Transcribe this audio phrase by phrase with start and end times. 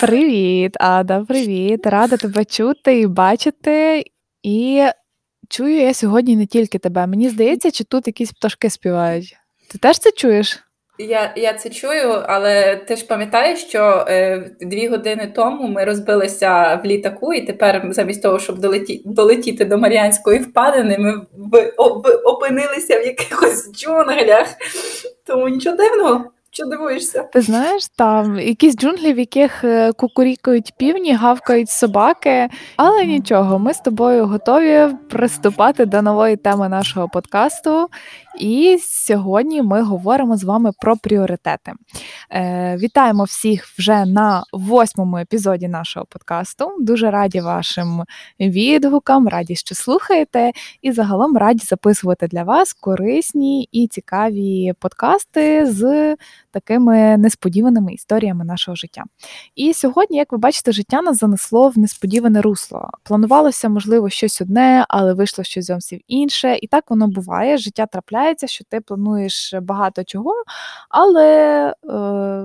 [0.00, 1.86] Привіт, Ада, привіт.
[1.86, 4.04] Рада тебе чути і бачити.
[4.42, 4.84] І
[5.48, 7.06] чую я сьогодні не тільки тебе.
[7.06, 9.36] Мені здається, чи тут якісь пташки співають.
[9.72, 10.58] Ти теж це чуєш?
[10.98, 16.80] Я я це чую, але ти ж пам'ятаєш, що е, дві години тому ми розбилися
[16.84, 22.22] в літаку, і тепер, замість того, щоб долеті, долетіти до Маріанської впадини, ми в, в,
[22.24, 24.46] опинилися в якихось джунглях.
[25.26, 26.24] Тому нічого дивного.
[26.52, 27.22] Що дивуєшся?
[27.22, 33.74] Ти знаєш, там якісь джунглі, в яких е, кукурікають півні, гавкають собаки, але нічого, ми
[33.74, 37.88] з тобою готові приступати до нової теми нашого подкасту.
[38.40, 41.72] І сьогодні ми говоримо з вами про пріоритети.
[42.30, 46.70] Е, Вітаємо всіх вже на восьмому епізоді нашого подкасту.
[46.80, 48.04] Дуже раді вашим
[48.40, 56.16] відгукам, раді, що слухаєте, і загалом раді записувати для вас корисні і цікаві подкасти з
[56.52, 59.04] такими несподіваними історіями нашого життя.
[59.54, 62.90] І сьогодні, як ви бачите, життя нас занесло в несподіване русло.
[63.02, 66.58] Планувалося, можливо, щось одне, але вийшло щось зовсім інше.
[66.62, 67.58] І так воно буває.
[67.58, 70.34] Життя трапляється, що ти плануєш багато чого,
[70.88, 71.26] але
[71.68, 71.74] е,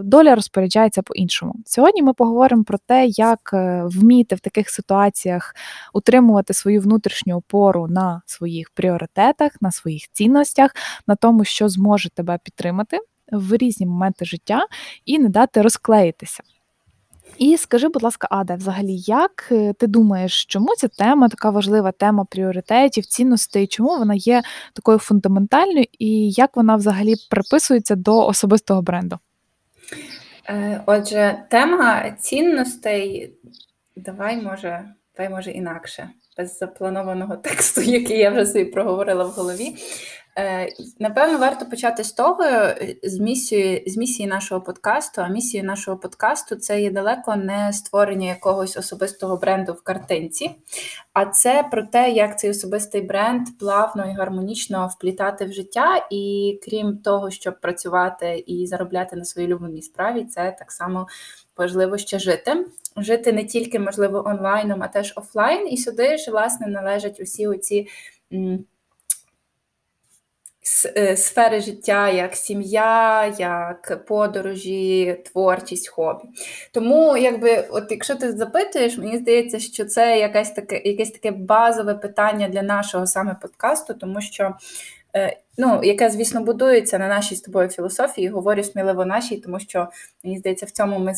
[0.03, 1.55] доля розпоряджається по-іншому.
[1.65, 5.55] Сьогодні ми поговоримо про те, як е, вміти в таких ситуаціях
[5.93, 10.71] утримувати свою внутрішню опору на своїх пріоритетах, на своїх цінностях,
[11.08, 12.99] на тому, що зможе тебе підтримати
[13.31, 14.67] в різні моменти життя
[15.05, 16.43] і не дати розклеїтися.
[17.37, 21.91] І скажи, будь ласка, Ада, взагалі, як е, ти думаєш, чому ця тема така важлива
[21.91, 24.41] тема пріоритетів, цінностей, чому вона є
[24.73, 29.19] такою фундаментальною, і як вона взагалі приписується до особистого бренду?
[30.49, 33.33] Е, отже, тема цінностей,
[33.95, 34.85] давай може,
[35.17, 39.75] давай може інакше, без запланованого тексту, який я вже собі проговорила в голові.
[40.38, 45.22] Е, напевно, варто почати з того, е, з місії з місії нашого подкасту.
[45.22, 50.52] А місією нашого подкасту це є далеко не створення якогось особистого бренду в картинці,
[51.14, 56.08] а це про те, як цей особистий бренд плавно і гармонічно вплітати в життя.
[56.11, 61.08] І крім того, щоб працювати і заробляти на своїй улюбленій справі, це так само
[61.58, 62.65] важливо ще жити.
[62.98, 65.67] Жити не тільки можливо онлайном, а теж офлайн.
[65.67, 67.88] І сюди ж власне належать усі оці.
[70.98, 76.23] Е, сфери життя, як сім'я, як подорожі, творчість, хобі.
[76.71, 81.93] Тому, якби, от якщо ти запитуєш, мені здається, що це якесь таке якесь таке базове
[81.93, 84.55] питання для нашого саме подкасту, тому що
[85.58, 89.87] ну, яке, звісно, будується на нашій з тобою філософії, говорю сміливо нашій, тому що
[90.23, 91.14] мені здається, в цьому ми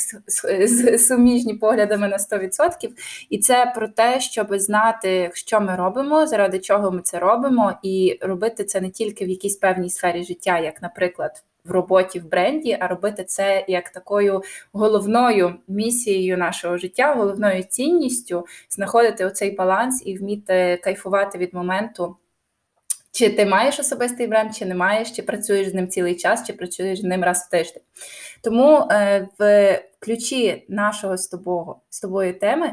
[0.97, 2.89] суміжні поглядами на 100%.
[3.29, 8.19] І це про те, щоб знати, що ми робимо, заради чого ми це робимо, і
[8.21, 12.77] робити це не тільки в якійсь певній сфері життя, як, наприклад, в роботі в бренді,
[12.79, 14.41] а робити це як такою
[14.73, 22.15] головною місією нашого життя, головною цінністю знаходити оцей баланс і вміти кайфувати від моменту.
[23.17, 26.53] Чи ти маєш особистий бренд, чи не маєш, чи працюєш з ним цілий час, чи
[26.53, 27.83] працюєш з ним раз в тиждень.
[28.43, 32.71] Тому е, в ключі нашого з тобою, з тобою теми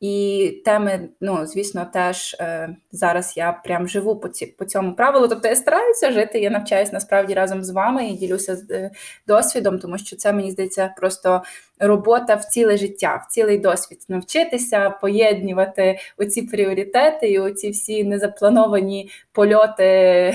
[0.00, 5.28] і теми, ну, звісно, теж е, зараз я прям живу по ці, по цьому правилу.
[5.28, 8.90] Тобто я стараюся жити, я навчаюся насправді разом з вами і ділюся з е,
[9.26, 11.42] досвідом, тому що це мені здається просто
[11.78, 19.10] робота в ціле життя, в цілий досвід навчитися поєднувати оці пріоритети і оці всі незаплановані
[19.32, 20.34] польоти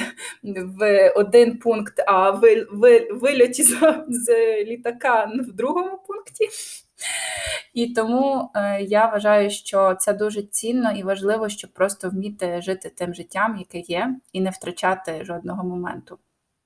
[0.79, 2.67] в один пункт, а ви,
[3.11, 3.75] вильоті з,
[4.07, 6.49] з літака в другому пункті.
[7.73, 12.91] І тому е, я вважаю, що це дуже цінно і важливо, щоб просто вміти жити
[12.95, 16.17] тим життям, яке є, і не втрачати жодного моменту.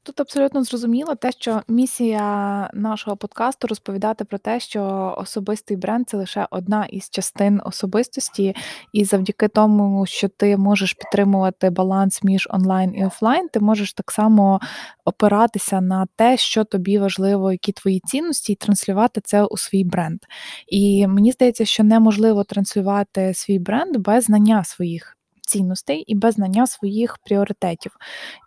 [0.06, 6.18] Тут абсолютно зрозуміло те, що місія нашого подкасту розповідати про те, що особистий бренд це
[6.18, 8.56] лише одна із частин особистості,
[8.94, 14.12] і завдяки тому, що ти можеш підтримувати баланс між онлайн і офлайн, ти можеш так
[14.12, 14.60] само
[15.06, 20.20] опиратися на те, що тобі важливо, які твої цінності, і транслювати це у свій бренд.
[20.68, 26.68] І мені здається, що неможливо транслювати свій бренд без знання своїх цінностей і без знання
[26.68, 27.92] своїх пріоритетів.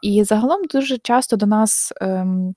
[0.03, 1.93] І загалом дуже часто до нас.
[2.01, 2.55] Ем,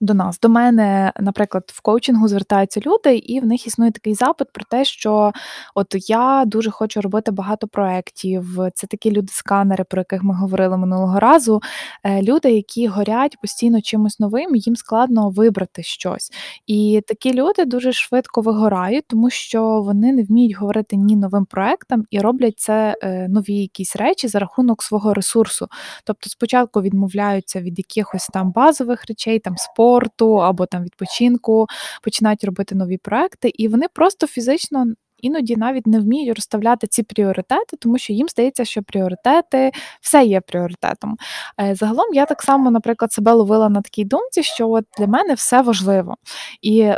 [0.00, 4.52] до нас, до мене, наприклад, в коучингу звертаються люди, і в них існує такий запит
[4.52, 5.32] про те, що
[5.74, 8.58] от я дуже хочу робити багато проєктів.
[8.74, 11.62] Це такі люди-сканери, про яких ми говорили минулого разу.
[12.04, 16.32] Е, люди, які горять постійно чимось новим, їм складно вибрати щось.
[16.66, 22.04] І такі люди дуже швидко вигорають, тому що вони не вміють говорити ні новим проектам
[22.10, 25.68] і роблять це е, нові якісь речі за рахунок свого ресурсу.
[26.04, 31.66] Тобто, спочатку відмовляються від якихось там базових речей, там спорту, спорту або там відпочинку,
[32.02, 34.86] починають робити нові проекти, і вони просто фізично
[35.18, 40.40] іноді навіть не вміють розставляти ці пріоритети, тому що їм здається, що пріоритети все є
[40.40, 41.16] пріоритетом.
[41.60, 45.34] Е, загалом я так само, наприклад, себе ловила на такій думці, що от для мене
[45.34, 46.16] все важливо.
[46.62, 46.90] І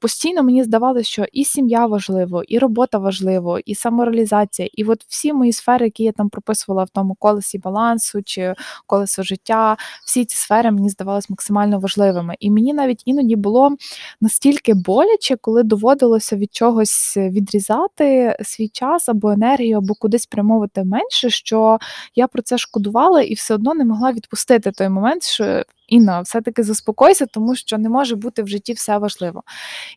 [0.00, 4.68] постійно мені здавалося, що і сім'я важливо, і робота важливо, і самореалізація.
[4.72, 8.54] І от всі мої сфери, які я там прописувала в тому колесі балансу чи
[8.86, 12.34] колесо життя, всі ці сфери мені здавалися максимально важливими.
[12.40, 13.76] І мені навіть іноді було
[14.20, 21.30] настільки боляче, коли доводилося від чогось відрізати свій час або енергію, або кудись прямовувати менше,
[21.30, 21.78] що
[22.14, 26.62] я про це шкодувала і все одно не могла відпустити той момент, що Інна, все-таки
[26.62, 29.42] заспокойся, тому що не може бути в житті все важливо.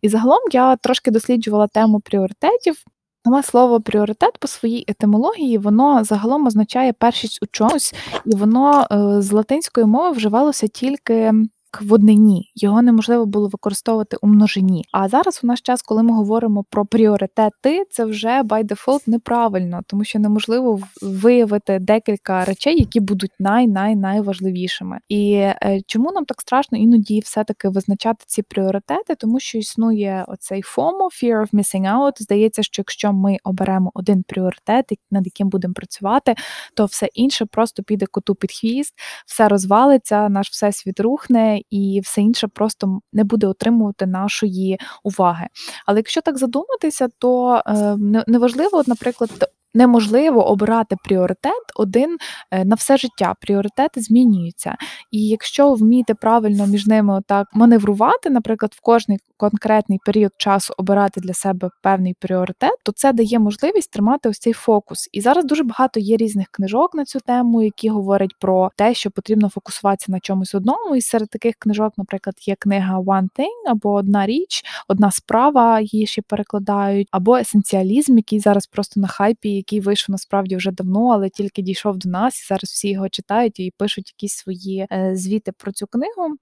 [0.02, 2.84] І загалом я трошки досліджувала тему пріоритетів.
[3.26, 7.94] Саме слово пріоритет по своїй етимології, воно загалом означає першість у чомусь,
[8.26, 11.34] і воно е, з латинської мови вживалося тільки
[11.82, 14.86] в однині, його неможливо було використовувати у множині.
[14.92, 19.82] А зараз у наш час, коли ми говоримо про пріоритети, це вже by default неправильно,
[19.88, 25.00] тому що неможливо виявити декілька речей, які будуть най найважливішими.
[25.10, 30.62] І е, чому нам так страшно іноді все-таки визначати ці пріоритети, тому що існує оцей
[30.62, 32.12] FOMO, fear of missing out.
[32.18, 36.36] Здається, що якщо ми оберемо один пріоритет, над яким будемо працювати,
[36.74, 38.94] то все інше просто піде коту під хвіст,
[39.26, 45.48] все розвалиться, наш всесвіт рухне і все інше просто не буде отримувати нашої уваги.
[45.86, 47.96] Але якщо так задуматися, то е,
[48.28, 52.18] неважливо, наприклад, неможливо обирати пріоритет один
[52.52, 53.36] е, на все життя.
[53.42, 54.76] Пріоритети змінюються.
[55.12, 61.22] І якщо вміти правильно між ними отак маневрувати, наприклад, в кожний конкретний період часу обирати
[61.22, 65.10] для себе певний пріоритет, то це дає можливість тримати ось цей фокус.
[65.12, 69.12] І зараз дуже багато є різних книжок на цю тему, які говорять про те, що
[69.12, 70.96] потрібно фокусуватися на чомусь одному.
[70.96, 76.08] І серед таких книжок, наприклад, є книга One Thing або одна річ, одна справа, її
[76.08, 81.30] ще перекладають, або есенціалізм, який зараз просто на хайпі який вийшов насправді вже давно, але
[81.30, 85.52] тільки дійшов до нас, і зараз всі його читають і пишуть якісь свої е, звіти
[85.52, 86.38] про цю книгу.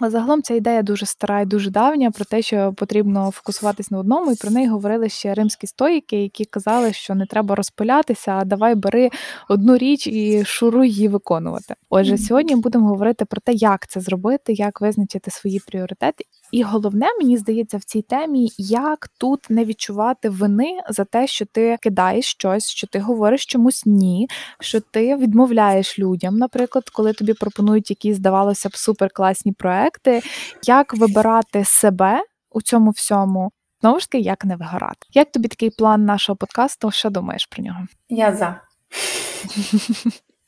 [0.00, 3.98] Але загалом ця ідея дуже стара і дуже давня про те, що потрібно фокусуватись на
[3.98, 8.44] одному, і про неї говорили ще римські стоїки, які казали, що не треба розпилятися, а
[8.44, 9.10] давай бери
[9.48, 11.74] одну річ і шуруй її виконувати.
[11.90, 16.24] Отже, сьогодні будемо говорити про те, як це зробити, як визначити свої пріоритети.
[16.52, 21.46] І головне, мені здається, в цій темі, як тут не відчувати вини за те, що
[21.46, 24.28] ти кидаєш щось, що ти говориш чомусь ні,
[24.60, 30.22] що ти відмовляєш людям, наприклад, коли тобі пропонують якісь, здавалося б, суперкласні проекти,
[30.66, 33.52] як вибирати себе у цьому всьому.
[33.80, 35.06] Знову ж таки, як не вигорати.
[35.12, 36.90] Як тобі такий план нашого подкасту?
[36.90, 37.86] Що думаєш про нього?
[38.08, 38.60] Я за.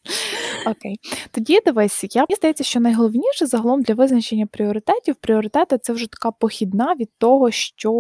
[0.67, 0.97] Окей,
[1.31, 6.31] тоді дивись, я мені здається, що найголовніше загалом для визначення пріоритетів пріоритети це вже така
[6.31, 7.93] похідна від того, що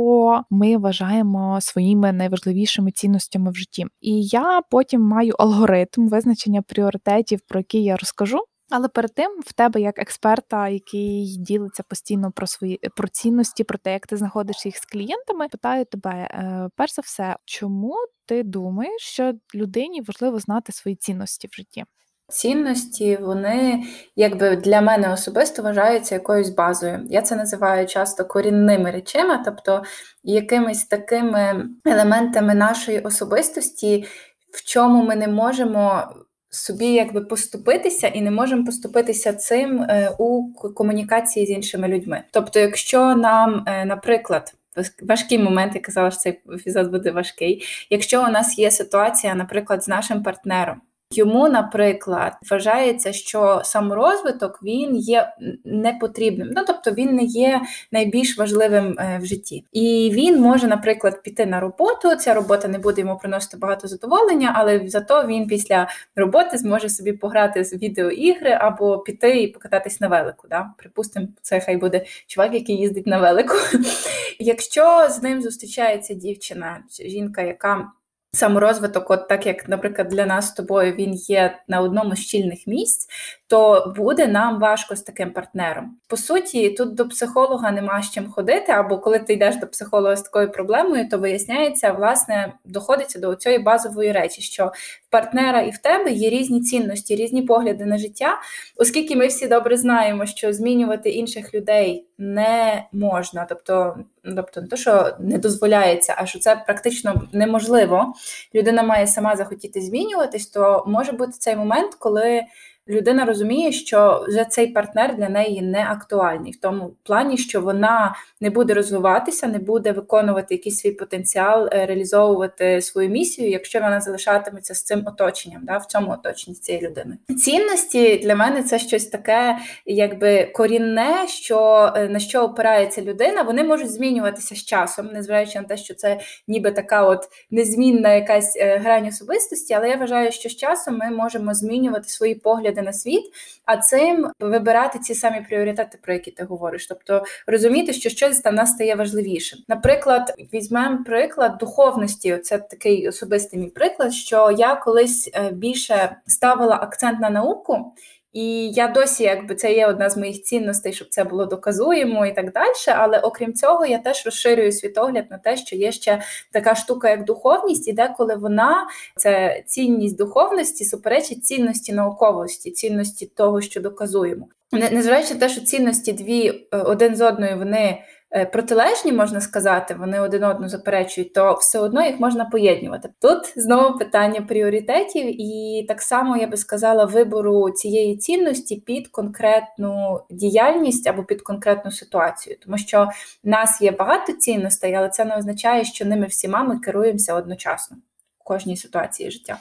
[0.50, 3.86] ми вважаємо своїми найважливішими цінностями в житті.
[4.00, 8.38] І я потім маю алгоритм визначення пріоритетів, про який я розкажу.
[8.70, 13.78] Але перед тим в тебе як експерта, який ділиться постійно про свої про цінності, про
[13.78, 17.94] те, як ти знаходишся їх з клієнтами, питаю тебе е, перш за все, чому
[18.26, 21.84] ти думаєш, що людині важливо знати свої цінності в житті?
[22.28, 23.82] Цінності, вони
[24.16, 27.06] якби для мене особисто вважаються якоюсь базою.
[27.10, 29.82] Я це називаю часто корінними речами, тобто
[30.22, 34.04] якимись такими елементами нашої особистості,
[34.52, 36.02] в чому ми не можемо
[36.50, 42.22] собі якби поступитися і не можемо поступитися цим е, у комунікації з іншими людьми.
[42.30, 44.54] Тобто, якщо нам, е, наприклад,
[45.02, 47.64] важкий момент, я казала, що цей епізод буде важкий.
[47.90, 50.80] Якщо у нас є ситуація, наприклад, з нашим партнером.
[51.18, 55.32] Йому, наприклад, вважається, що саморозвиток він є
[55.64, 57.60] непотрібним, ну тобто він не є
[57.92, 59.64] найбільш важливим е, в житті.
[59.72, 62.16] І він може, наприклад, піти на роботу.
[62.16, 67.12] Ця робота не буде йому приносити багато задоволення, але зато він після роботи зможе собі
[67.12, 70.48] пограти з відеоігри або піти і покататись на велику.
[70.48, 70.70] Да?
[70.78, 73.54] Припустимо, це хай буде чувак, який їздить на велику.
[74.38, 77.90] Якщо з ним зустрічається дівчина, жінка, яка
[78.34, 82.66] саморозвиток, от так як, наприклад, для нас з тобою він є на одному з щільних
[82.66, 83.08] місць,
[83.46, 85.96] то буде нам важко з таким партнером.
[86.08, 90.16] По суті, тут до психолога нема з чим ходити, або коли ти йдеш до психолога
[90.16, 94.66] з такою проблемою, то виясняється, власне, доходиться до цієї базової речі, що
[95.08, 98.38] в партнера і в тебе є різні цінності, різні погляди на життя,
[98.76, 103.96] оскільки ми всі добре знаємо, що змінювати інших людей не можна, тобто,
[104.36, 108.14] тобто не то, що не дозволяється, а що це практично неможливо.
[108.54, 112.42] Людина має сама захотіти змінюватись, то може бути цей момент, коли
[112.88, 118.14] людина розуміє, що вже цей партнер для неї не актуальний, в тому плані, що вона
[118.40, 124.00] не буде розвиватися, не буде виконувати якийсь свій потенціал, е, реалізовувати свою місію, якщо вона
[124.00, 127.16] залишатиметься з цим оточенням, да, в цьому оточенні цієї людини.
[127.44, 133.42] Цінності для мене це щось таке, якби корінне, що е, на що опирається людина.
[133.42, 138.56] Вони можуть змінюватися з часом, незважаючи на те, що це ніби така от незмінна якась
[138.56, 142.92] е, грань особистості, але я вважаю, що з часом ми можемо змінювати свої погляди на
[142.92, 143.22] світ,
[143.64, 146.86] а цим вибирати ці самі пріоритети, про які ти говориш.
[146.86, 149.58] Тобто розуміти, що щось для нас стає важливішим.
[149.68, 152.38] Наприклад, візьмемо приклад духовності.
[152.38, 157.92] Це такий особистий мій приклад, що я колись е, більше ставила акцент на науку.
[158.34, 162.32] І я досі, якби це є одна з моїх цінностей, щоб це було доказуємо і
[162.32, 162.72] так далі.
[162.86, 166.22] Але окрім цього, я теж розширюю світогляд на те, що є ще
[166.52, 168.86] така штука, як духовність, і деколи вона
[169.16, 174.48] це цінність духовності суперечить цінності науковості, цінності того, що доказуємо.
[174.72, 178.02] Незважаючи на те, що цінності дві е, один з одною вони.
[178.36, 183.08] Е, протилежні, можна сказати, вони один одну заперечують, то все одно їх можна поєднувати.
[183.20, 190.20] Тут знову питання пріоритетів, і так само я би сказала вибору цієї цінності під конкретну
[190.30, 193.08] діяльність або під конкретну ситуацію, тому що
[193.44, 197.96] в нас є багато цінностей, але це не означає, що ними всіма ми керуємося одночасно
[198.40, 199.58] в кожній ситуації життя.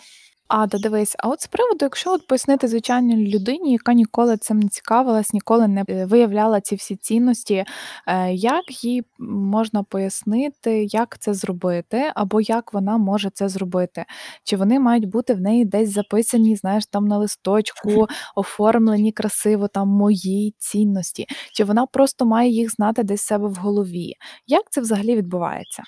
[0.56, 4.60] А, да дивись, а от з приводу, якщо от пояснити звичайній людині, яка ніколи цим
[4.60, 7.66] не цікавилась, ніколи не е, виявляла ці всі цінності,
[8.08, 14.06] е, як їй можна пояснити, як це зробити, або як вона може це зробити?
[14.44, 19.88] Чи вони мають бути в неї десь записані, знаєш, там на листочку, оформлені красиво там
[19.88, 24.14] мої цінності, чи вона просто має їх знати десь в себе в голові?
[24.48, 25.84] Як це взагалі відбувається?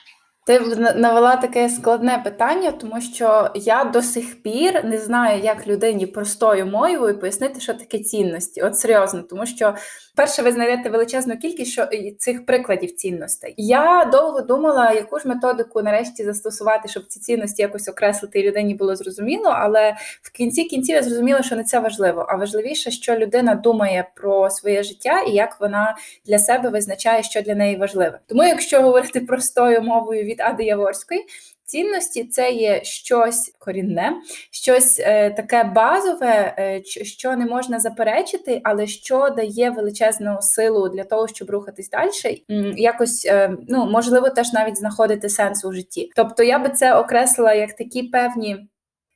[0.45, 0.59] Ти
[0.95, 6.65] навела таке складне питання, тому що я до сих пір не знаю, як людині простою
[6.65, 8.61] мовою пояснити, що таке цінності.
[8.61, 9.75] От серйозно, тому що
[10.15, 11.87] перше ви знайдете величезну кількість що,
[12.17, 13.53] цих прикладів цінностей.
[13.57, 18.75] Я довго думала, яку ж методику нарешті застосувати, щоб ці цінності якось окреслити і людині
[18.75, 19.53] було зрозуміло.
[19.55, 22.25] Але в кінці кінців я зрозуміла, що не це важливо.
[22.29, 27.41] А важливіше, що людина думає про своє життя і як вона для себе визначає, що
[27.41, 28.19] для неї важливе.
[28.27, 31.25] Тому, якщо говорити простою мовою від Ади Яворської,
[31.65, 34.13] Цінності це є щось корінне,
[34.51, 41.03] щось е, таке базове, е, що не можна заперечити, але що дає величезну силу для
[41.03, 42.43] того, щоб рухатись далі,
[42.77, 46.11] якось е, ну можливо теж навіть знаходити сенс у житті.
[46.15, 48.67] Тобто я би це окреслила як такі певні.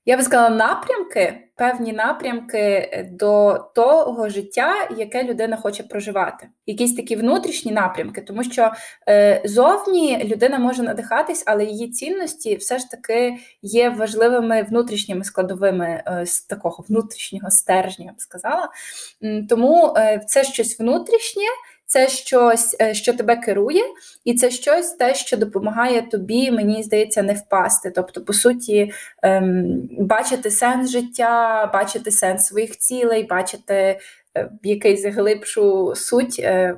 [0.06, 6.48] Я би сказала напрямки, певні напрямки е, до того життя, яке людина хоче проживати.
[6.66, 8.72] Якісь такі внутрішні напрямки, тому що
[9.10, 16.04] е, зовні людина може надихатись, але її цінності все ж таки є важливими внутрішніми складовими
[16.08, 18.70] е, з такого внутрішнього стержня, я б сказала.
[19.50, 19.96] Тому
[20.28, 21.44] це щось внутрішнє
[21.90, 23.84] це щось, е, що тебе керує,
[24.26, 27.92] і це щось те, що допомагає тобі, мені здається, не впасти.
[27.96, 28.92] Тобто, по суті,
[29.24, 34.00] ем, бачити сенс життя, бачити сенс своїх цілей, бачити
[34.38, 36.78] е, якийсь глибшу суть е,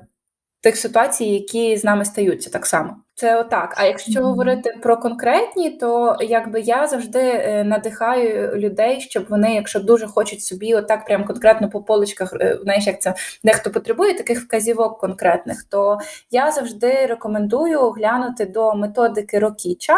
[0.61, 2.95] тих ситуацій, які з нами стаються так само.
[3.15, 3.73] Це отак.
[3.77, 4.23] А якщо mm-hmm.
[4.23, 10.43] говорити про конкретні, то якби я завжди е, надихаю людей, щоб вони, якщо дуже хочуть
[10.43, 13.13] собі, отак прям конкретно по поличках, е, знаєш, як це
[13.43, 15.99] дехто потребує таких вказівок конкретних, то
[16.31, 19.97] я завжди рекомендую глянути до методики Рокіча.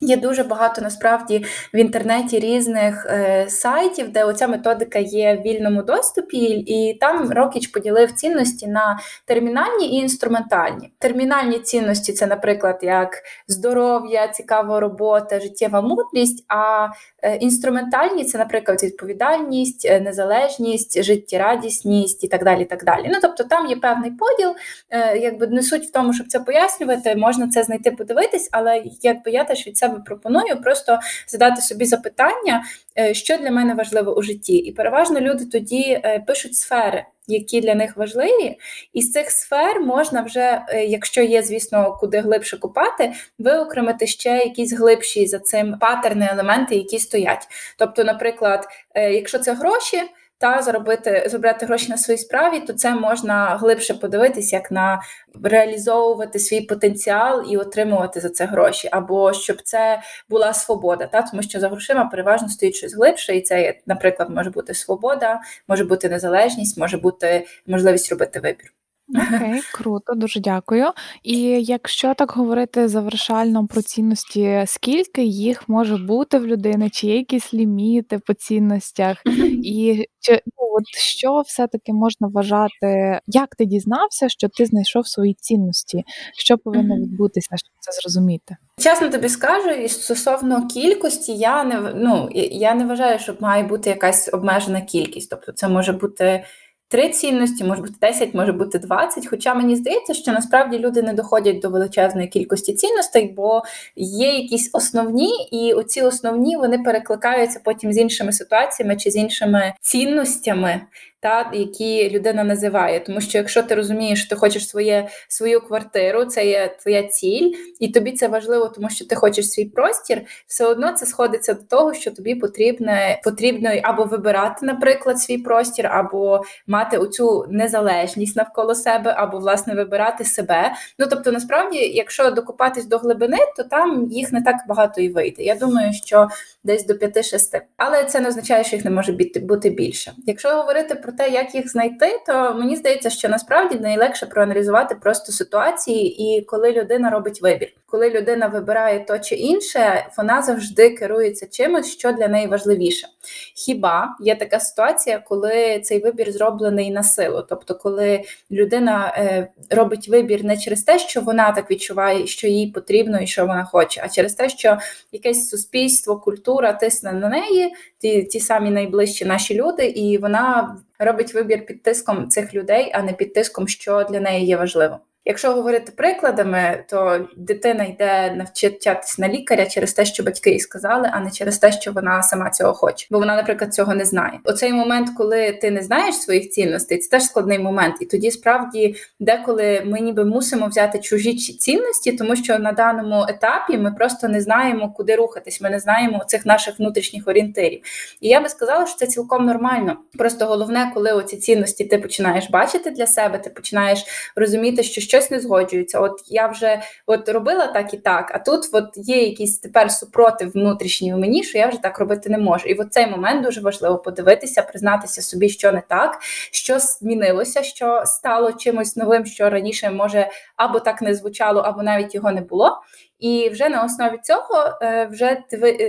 [0.00, 5.82] Є дуже багато насправді в інтернеті різних е, сайтів, де оця методика є в вільному
[5.82, 10.92] доступі, і там Рокіч поділив цінності на термінальні і інструментальні.
[10.98, 16.44] Термінальні цінності це, наприклад, як здоров'я, цікава робота, життєва мудрість.
[16.48, 16.88] А
[17.22, 22.64] е, інструментальні це, наприклад, відповідальність, е, незалежність, життєрадісність і так далі.
[22.64, 23.06] так далі.
[23.08, 24.54] Ну тобто там є певний поділ,
[24.90, 29.30] е, якби не суть в тому, щоб це пояснювати, можна це знайти, подивитись, але якби
[29.30, 32.64] я теж від себе себе пропоную просто задати собі запитання,
[32.98, 34.56] е, що для мене важливо у житті.
[34.56, 37.04] І переважно люди тоді е, пишуть сфери.
[37.30, 38.58] Які для них важливі,
[38.92, 44.30] і з цих сфер можна вже, е, якщо є, звісно, куди глибше купати, виокремити ще
[44.30, 47.48] якісь глибші за цим патерни, елементи, які стоять.
[47.78, 50.02] Тобто, наприклад, якщо це гроші,
[50.38, 55.02] та заробити заробляти гроші на своїй справі, то це можна глибше подивитись, як на
[55.42, 61.42] реалізовувати свій потенціал і отримувати за це гроші, або щоб це була свобода, та тому
[61.42, 66.08] що за грошима переважно стоїть щось глибше, і це, наприклад, може бути свобода, може бути
[66.08, 68.72] незалежність, може бути можливість робити вибір.
[69.14, 70.86] Окей, круто, дуже дякую.
[71.22, 77.16] І якщо так говорити завершально про цінності, скільки їх може бути в людини, чи є
[77.16, 79.22] якісь ліміти по цінностях?
[79.64, 85.34] І чи ну, от що все-таки можна вважати, як ти дізнався, що ти знайшов свої
[85.34, 86.04] цінності?
[86.36, 87.02] Що повинно Мгм.
[87.02, 88.56] відбутися, щоб це зрозуміти?
[88.78, 93.62] Чесно тобі скажу, і стосовно кількості, я не в- ну, я не вважаю, що має
[93.62, 95.30] бути якась обмежена кількість.
[95.30, 96.44] Тобто це може бути
[96.88, 99.26] три цінності, може бути 10, може бути 20.
[99.26, 103.62] Хоча мені здається, що насправді люди не доходять до величезної кількості цінностей, бо
[103.96, 109.74] є якісь основні, і оці основні вони перекликаються потім з іншими ситуаціями чи з іншими
[109.80, 110.80] цінностями,
[111.20, 113.00] та, які людина називає.
[113.00, 117.52] Тому що якщо ти розумієш, що ти хочеш своє, свою квартиру, це є твоя ціль,
[117.80, 121.62] і тобі це важливо, тому що ти хочеш свій простір, все одно це сходиться до
[121.62, 128.74] того, що тобі потрібне, потрібно або вибирати, наприклад, свій простір, або мати оцю незалежність навколо
[128.74, 130.72] себе, або власне вибирати себе.
[130.98, 135.42] Ну тобто, насправді, якщо докопатись до глибини, то там їх не так багато і вийде.
[135.42, 136.28] Я думаю, що
[136.64, 137.60] десь до 5-6.
[137.76, 140.12] Але це не означає, що їх не може бути більше.
[140.26, 145.32] Якщо говорити про те, як їх знайти, то мені здається, що насправді найлегше проаналізувати просто
[145.32, 151.46] ситуації, і коли людина робить вибір, коли людина вибирає то чи інше, вона завжди керується
[151.46, 153.08] чимось, що для неї важливіше.
[153.54, 160.08] Хіба є така ситуація, коли цей вибір зроблений на силу, тобто, коли людина е, робить
[160.08, 164.00] вибір не через те, що вона так відчуває, що їй потрібно і що вона хоче,
[164.04, 164.78] а через те, що
[165.12, 171.34] якесь суспільство, культура тисне на неї, ті, ті самі найближчі наші люди, і вона робить
[171.34, 174.98] вибір під тиском цих людей, а не під тиском, що для неї є важливо.
[175.28, 181.10] Якщо говорити прикладами, то дитина йде навчатись на лікаря через те, що батьки їй сказали,
[181.12, 184.40] а не через те, що вона сама цього хоче, бо вона, наприклад, цього не знає.
[184.44, 187.94] Оцей момент, коли ти не знаєш своїх цінностей, це теж складний момент.
[188.00, 193.78] І тоді справді деколи ми ніби мусимо взяти чужі цінності, тому що на даному етапі
[193.78, 195.60] ми просто не знаємо, куди рухатись.
[195.60, 197.80] Ми не знаємо цих наших внутрішніх орієнтирів.
[198.20, 199.96] І я би сказала, що це цілком нормально.
[200.18, 204.04] Просто головне, коли оці цінності ти починаєш бачити для себе, ти починаєш
[204.36, 206.00] розуміти, що щось не згоджується.
[206.00, 210.52] От я вже от робила так і так, а тут от є якийсь тепер супротив
[210.52, 212.68] внутрішній у мені, що я вже так робити не можу.
[212.68, 216.18] І в цей момент дуже важливо подивитися, признатися собі, що не так,
[216.52, 222.14] що змінилося, що стало чимось новим, що раніше може або так не звучало, або навіть
[222.14, 222.82] його не було.
[223.18, 225.42] І вже на основі цього е, вже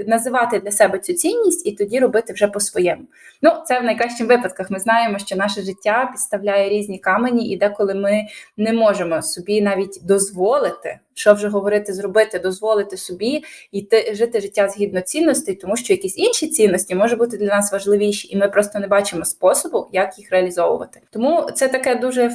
[0.08, 3.04] називати для себе цю цінність і тоді робити вже по-своєму.
[3.42, 4.72] Ну, це в найкращих випадках.
[4.72, 8.28] Ми знаємо, що наше життя підставляє різні камені, і деколи ми
[8.58, 15.02] не можемо собі навіть дозволити, що вже говорити, зробити, дозволити собі йти жити життя згідно
[15.02, 18.88] цінностей, тому що якісь інші цінності можуть бути для нас важливіші, і ми просто не
[18.88, 21.02] бачимо способу, як їх реалізовувати.
[21.10, 22.30] Тому це таке дуже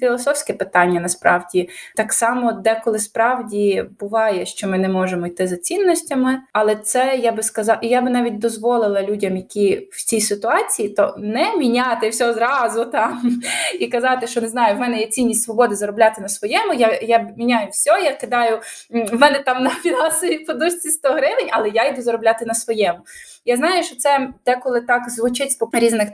[0.00, 1.00] філософське питання.
[1.00, 7.20] Насправді так само, деколи справді буває, що ми не можемо йти за цінностями, але це
[7.22, 11.56] я би сказала, і я би навіть дозволила людям, які в цій ситуації, то не
[11.56, 13.40] міняти все зразу там
[13.80, 16.74] і казати, що не знаю, в мене є цінність свободи заробляти на своєму.
[16.74, 18.60] Я я міняю все, я кидаю
[18.90, 22.98] в мене там на фінансовій подушці 100 гривень, але я йду заробляти на своєму.
[23.44, 26.08] Я знаю, що це деколи так звучить з різних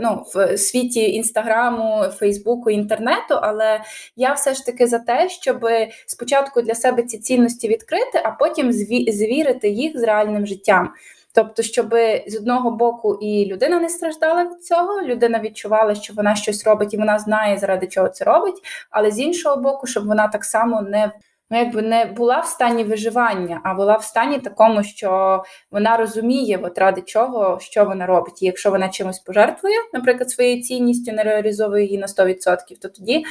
[0.00, 3.80] ну, в світі інстаграму, фейсбуку, інтернету, але
[4.16, 5.66] я все ж таки за те, щоб
[6.06, 8.72] спочатку для себе ці цінності відкрити, а потім
[9.08, 10.92] звірити їх з реальним життям.
[11.34, 11.94] Тобто, щоб
[12.26, 16.94] з одного боку і людина не страждала від цього, людина відчувала, що вона щось робить
[16.94, 20.82] і вона знає, заради чого це робить, але з іншого боку, щоб вона так само
[20.82, 21.12] не
[21.50, 26.58] ну, якби не була в стані виживання, а була в стані такому, що вона розуміє,
[26.62, 28.42] от ради чого, що вона робить.
[28.42, 33.24] І якщо вона чимось пожертвує, наприклад, своєю цінністю не реалізовує її на 100%, то тоді.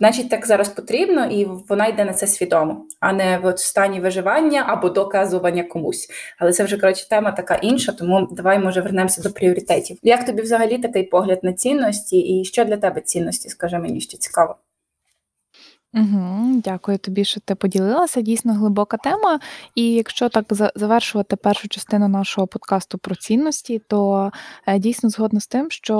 [0.00, 4.64] Значить, так зараз потрібно, і вона йде на це свідомо, а не в стані виживання
[4.66, 6.08] або доказування комусь.
[6.38, 9.98] Але це вже коротше тема така інша, тому давай може вернемося до пріоритетів.
[10.02, 13.48] Як тобі взагалі такий погляд на цінності, і що для тебе цінності?
[13.48, 14.56] Скажи мені, що цікаво.
[15.94, 18.20] Угу, Дякую тобі, що ти поділилася.
[18.20, 19.40] Дійсно глибока тема.
[19.74, 24.30] І якщо так завершувати першу частину нашого подкасту про цінності, то
[24.66, 25.96] е, дійсно згодна з тим, що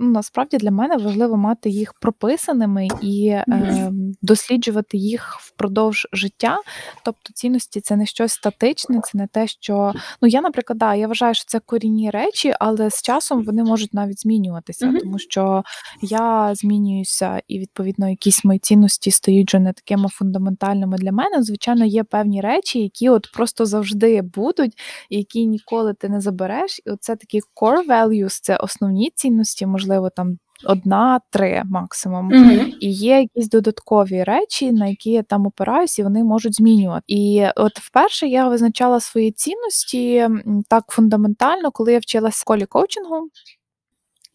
[0.00, 6.58] ну, насправді для мене важливо мати їх прописаними і е, досліджувати їх впродовж життя.
[7.04, 11.06] Тобто цінності це не щось статичне, це не те, що ну я, наприклад, да, я
[11.06, 15.62] вважаю, що це корінні речі, але з часом вони можуть навіть змінюватися, тому що
[16.02, 21.42] я змінююся, і відповідно якісь мої цінності стають стають такими фундаментальними для мене.
[21.42, 24.72] Звичайно, є певні речі, які от просто завжди будуть,
[25.10, 26.80] які ніколи ти не забереш.
[26.86, 32.26] І оце такі core values, це основні цінності, можливо, там одна-три максимум.
[32.26, 32.72] Мгм.
[32.80, 37.04] І є якісь додаткові речі, на які я там опираюсь, і вони можуть змінювати.
[37.06, 40.28] І от вперше я визначала свої цінності
[40.68, 43.28] так фундаментально, коли я вчилася в школі коучингу.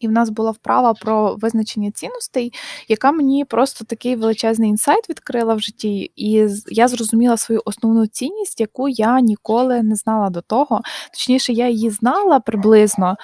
[0.04, 2.52] І в нас була вправа про визначення цінностей,
[2.88, 8.60] яка мені просто такий величезний інсайт відкрила в житті, і я зрозуміла свою основну цінність,
[8.60, 10.80] яку я ніколи не знала до того.
[11.12, 13.16] Точніше, я її знала приблизно.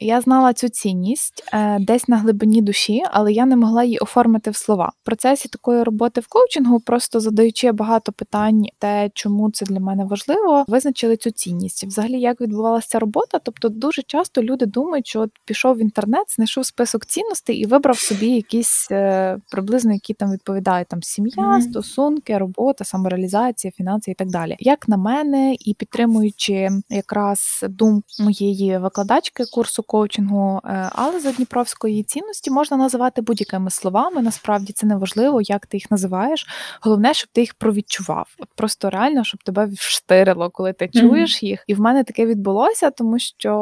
[0.00, 4.50] Я знала цю цінність е, десь на глибині душі, але я не могла її оформити
[4.50, 4.92] в слова.
[5.02, 10.04] В процесі такої роботи в коучингу, просто задаючи багато питань, те, чому це для мене
[10.04, 11.84] важливо, визначили цю цінність.
[11.84, 13.38] Взагалі, як відбувалася робота?
[13.38, 17.98] Тобто, дуже часто люди думають, що от пішов в інтернет, знайшов список цінностей і вибрав
[17.98, 21.62] собі якісь е, приблизно, які там відповідають там сім'я, Мгм.
[21.62, 24.56] стосунки, робота, самореалізація, фінанси і так далі.
[24.58, 32.02] Як на мене, і підтримуючи якраз думку моєї викладачки курсу коучингу, е, але за Дніпровської
[32.02, 34.22] цінності можна називати будь-якими словами.
[34.22, 36.46] Насправді це не важливо, як ти їх називаєш.
[36.80, 38.34] Головне, щоб ти їх провідчував.
[38.38, 41.08] От просто реально, щоб тебе вштирило, коли ти Мгм.
[41.08, 41.64] чуєш їх.
[41.66, 43.54] І в мене таке відбулося, тому що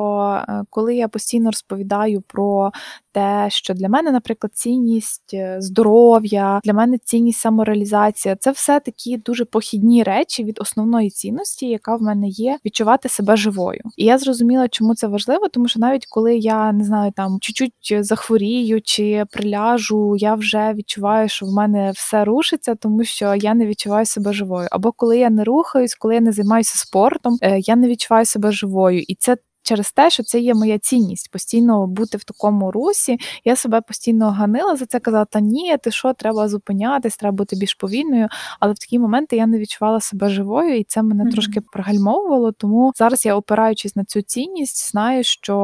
[0.49, 2.73] е, коли я постійно розповідаю про
[3.13, 9.17] те, що для мене, наприклад, цінність е, здоров'я, для мене цінність самореалізація це все такі
[9.17, 13.81] дуже похідні речі від основної цінності, яка в мене є, відчувати себе живою.
[13.97, 18.05] І я зрозуміла, чому це важливо, тому що навіть коли я не знаю, там чуть-чуть
[18.05, 23.67] захворію чи приляжу, я вже відчуваю, що в мене все рушиться, тому що я не
[23.67, 24.69] відчуваю себе живою.
[24.73, 28.53] Або коли я не рухаюсь, коли я не займаюся спортом, е, я не відчуваю себе
[28.53, 29.37] живою, і це.
[29.63, 33.19] Через те, що це є моя цінність, постійно бути в такому русі.
[33.45, 37.57] Я себе постійно ганила за це, казала, та ні, ти що, треба зупинятись, треба бути
[37.57, 38.29] більш повільною.
[38.61, 41.33] Але в такі моменти я не відчувала себе живою, і це мене Мгм.
[41.33, 42.53] трошки пригальмовувало.
[42.53, 45.55] Тому зараз я, опираючись на цю цінність, знаю, що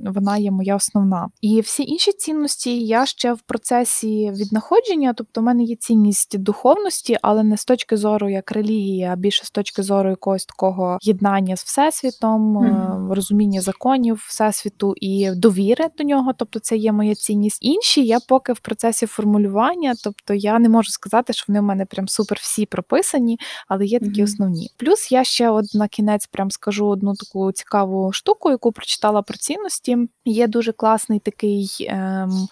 [0.00, 1.28] вона є моя основна.
[1.40, 7.18] І всі інші цінності я ще в процесі віднаходження, тобто в мене є цінність духовності,
[7.22, 11.56] але не з точки зору як релігії, а більше з точки зору якогось такого єднання
[11.56, 12.66] з всесвітом, Мгм.
[12.66, 16.32] е, розуміння законів всесвіту і довіри до нього.
[16.38, 17.58] Тобто, це є моя цінність.
[17.60, 21.86] Інші я поки в процесі формулювання, тобто я не можу сказати, що вони в мене
[21.86, 24.24] прям супер всі прописані, але є такі Мгм.
[24.24, 24.70] основні.
[24.76, 29.36] Плюс я ще от на кінець прям скажу одну таку цікаву штуку, яку прочитала про
[29.36, 29.98] цінності.
[30.24, 31.68] Є дуже класний такий.
[31.80, 32.48] Ем,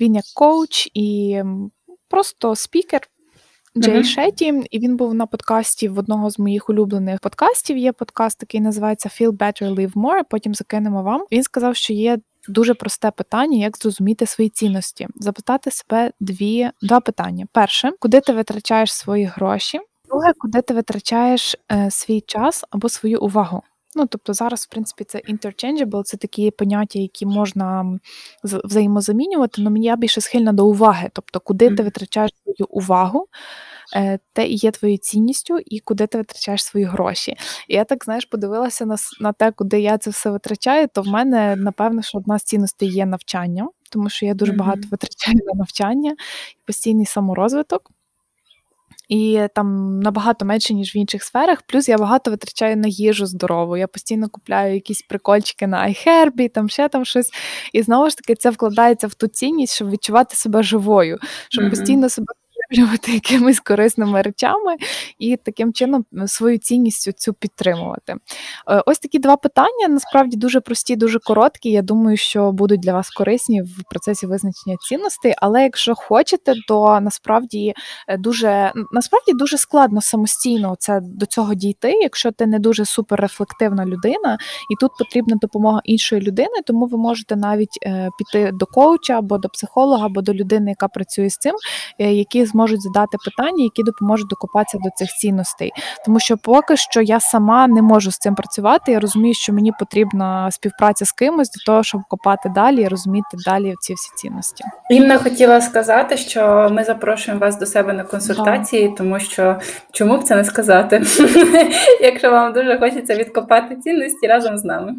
[0.00, 1.42] він як коуч і
[2.08, 3.00] просто спікер.
[3.76, 4.04] Джей Мгм.
[4.04, 7.76] Шеті, і він був на подкасті в одного з моїх улюблених подкастів.
[7.76, 10.22] Є подкаст, який називається Feel Better, Live More.
[10.30, 11.24] Потім закинемо вам.
[11.32, 15.08] Він сказав, що є дуже просте питання, як зрозуміти свої цінності.
[15.16, 19.80] Запитати себе дві два питання: перше, куди ти витрачаєш свої гроші?
[20.08, 23.62] Друге, куди ти витрачаєш е, свій час або свою увагу.
[23.98, 27.98] Ну, тобто зараз, в принципі, це interchangeable, це такі поняття, які можна
[28.44, 31.10] взаємозамінювати, але я більше схильна до уваги.
[31.12, 33.26] Тобто, куди ти витрачаєш свою увагу,
[33.96, 37.36] е, те і є твоєю цінністю, і куди ти витрачаєш свої гроші.
[37.68, 41.06] І я так знаєш, подивилася на, на те, куди я це все витрачаю, то в
[41.06, 45.58] мене напевно, що одна з цінностей є навчання, тому що я дуже багато витрачаю на
[45.58, 46.16] навчання,
[46.66, 47.90] постійний саморозвиток.
[49.08, 51.62] І там набагато менше, ніж в інших сферах.
[51.62, 53.76] Плюс я багато витрачаю на їжу здорову.
[53.76, 57.30] Я постійно купляю якісь прикольчики на iHerb, там ще там щось.
[57.72, 61.18] І знову ж таки, це вкладається в ту цінність, щоб відчувати себе живою,
[61.48, 61.70] щоб Мгм.
[61.70, 62.26] постійно себе
[62.68, 64.76] підживлювати якимись корисними речами
[65.18, 68.14] і таким чином свою цінність цю підтримувати.
[68.70, 71.70] Е, Ось такі два питання насправді дуже прості, дуже короткі.
[71.70, 75.34] Я думаю, що будуть для вас корисні в процесі визначення цінностей.
[75.38, 77.74] Але якщо хочете, то насправді
[78.08, 83.86] е, дуже насправді дуже складно самостійно це до цього дійти, якщо ти не дуже суперрефлективна
[83.86, 84.38] людина,
[84.70, 89.38] і тут потрібна допомога іншої людини, тому ви можете навіть е, піти до коуча або
[89.38, 91.54] до психолога, або до людини, яка працює з цим,
[91.98, 95.72] які зможуть задати питання, які допоможуть докопатися до цих цінностей.
[96.04, 98.92] Тому що поки що я сама не можу з цим працювати.
[98.92, 103.36] Я розумію, що мені потрібна співпраця з кимось для того, щоб копати далі і розуміти
[103.46, 104.64] далі ці всі цінності.
[104.90, 109.56] Інна хотіла сказати, що ми запрошуємо вас до себе на консультації, тому що
[109.92, 111.02] чому б це не сказати?
[112.00, 114.94] Якщо вам дуже хочеться відкопати цінності разом з нами.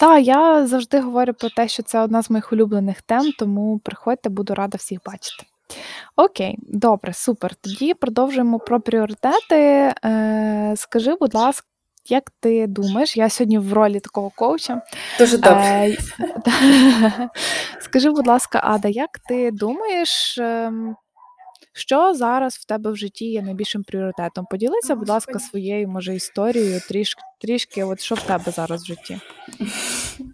[0.00, 4.28] Та я завжди говорю про те, що це одна з моїх улюблених тем, тому приходьте,
[4.28, 5.44] буду рада всіх бачити.
[6.16, 7.54] Окей, добре, супер.
[7.54, 9.94] Тоді продовжуємо про пріоритети.
[10.04, 11.66] Е, скажи, будь ласка,
[12.08, 14.82] як ти думаєш, я сьогодні в ролі такого коуча.
[15.18, 15.96] Дуже добре.
[16.20, 17.30] Е,
[17.80, 20.96] скажи, будь ласка, Ада, як ти думаєш, ем,
[21.72, 24.46] що зараз в тебе в житті є найбільшим пріоритетом?
[24.50, 29.20] Поділися, будь ласка, своєю, може, історією, трішки, трішки, от що в тебе зараз в житті?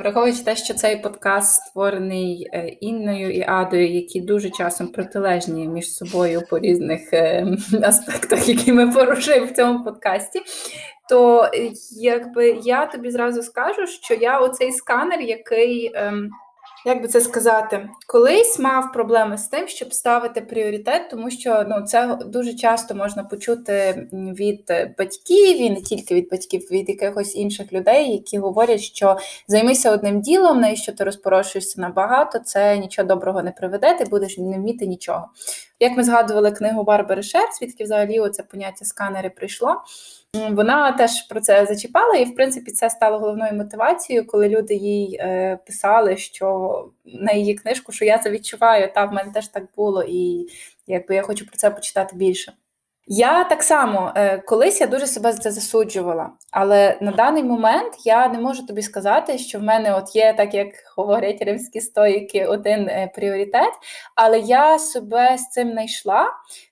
[0.00, 5.94] Враховуючи те, що цей подкаст створений е, Інною і Адою, які дуже часом протилежні між
[5.94, 7.46] собою по різних е,
[7.82, 10.42] аспектах, які ми порушуємо в цьому подкасті,
[11.08, 15.92] то е, якби я тобі зразу скажу, що я оцей сканер, який.
[16.86, 21.86] Як би це сказати, колись мав проблеми з тим, щоб ставити пріоритет, тому що ну
[21.86, 27.72] це дуже часто можна почути від батьків, і не тільки від батьків, від якихось інших
[27.72, 29.16] людей, які говорять, що
[29.48, 34.38] займися одним ділом, на що ти розпорошуєшся набагато, це нічого доброго не приведе, ти будеш
[34.38, 35.28] не вміти нічого.
[35.82, 39.82] Як ми згадували книгу Барбари Шер, звідки взагалі оце поняття сканери прийшло.
[40.50, 45.16] Вона теж про це зачіпала, і в принципі це стало головною мотивацією, коли люди їй
[45.20, 49.64] е, писали, що на її книжку, що я це відчуваю, та в мене теж так
[49.76, 50.46] було, і
[50.86, 52.52] якби я хочу про це почитати більше.
[53.06, 57.94] Я так само е, колись я дуже себе за це засуджувала, але на даний момент
[58.04, 62.46] я не можу тобі сказати, що в мене от є, так як говорять римські стоїки,
[62.46, 63.72] один е, пріоритет,
[64.14, 66.26] але я себе з цим знайшла.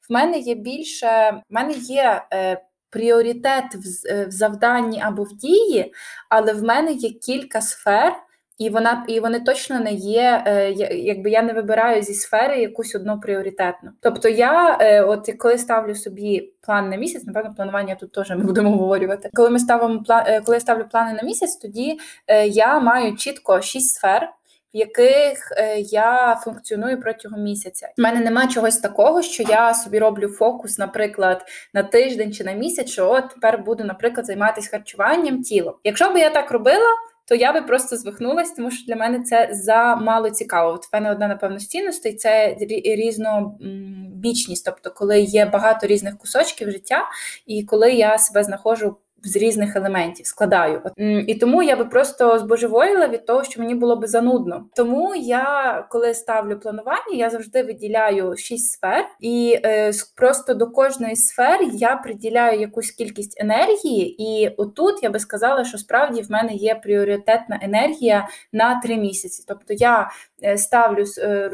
[0.08, 5.94] В мене є більше, в мене є е, пріоритет в завданні або в дії,
[6.28, 8.16] але в мене є кілька сфер.
[8.60, 12.94] І вона і вони точно не є, е, якби я не вибираю зі сфери якусь
[12.94, 13.90] одну пріоритетну.
[14.00, 18.36] Тобто я, е, от коли ставлю собі план на місяць, напевно, планування тут теж ми
[18.36, 19.30] будемо говорювати.
[19.34, 21.98] Коли ми ставимо план, е, коли я ставлю плани на місяць, тоді
[22.46, 24.30] я маю чітко шість сфер.
[24.74, 27.88] В яких я функціоную протягом місяця.
[27.98, 31.44] У мене немає чогось такого, що я собі роблю фокус, наприклад,
[31.74, 35.74] на тиждень чи на місяць, що от тепер буду, наприклад, займатися харчуванням тілом.
[35.84, 36.86] Якщо б я так робила,
[37.30, 40.72] то я би просто звихнулась, тому що для мене це замало цікаво.
[40.72, 46.70] От в мене одна, напевно, цінностей це рі- різнобічність, тобто, коли є багато різних кусочків
[46.70, 47.08] життя,
[47.46, 48.96] і коли я себе знаходжу.
[49.24, 50.82] З різних елементів складаю,
[51.26, 54.66] і тому я би просто збожеволіла від того, що мені було би занудно.
[54.74, 61.16] Тому я, коли ставлю планування, я завжди виділяю шість сфер, і е, просто до кожної
[61.16, 64.22] сфери я приділяю якусь кількість енергії.
[64.22, 69.44] І отут я би сказала, що справді в мене є пріоритетна енергія на три місяці.
[69.48, 70.10] Тобто я
[70.44, 71.50] е, ставлю е,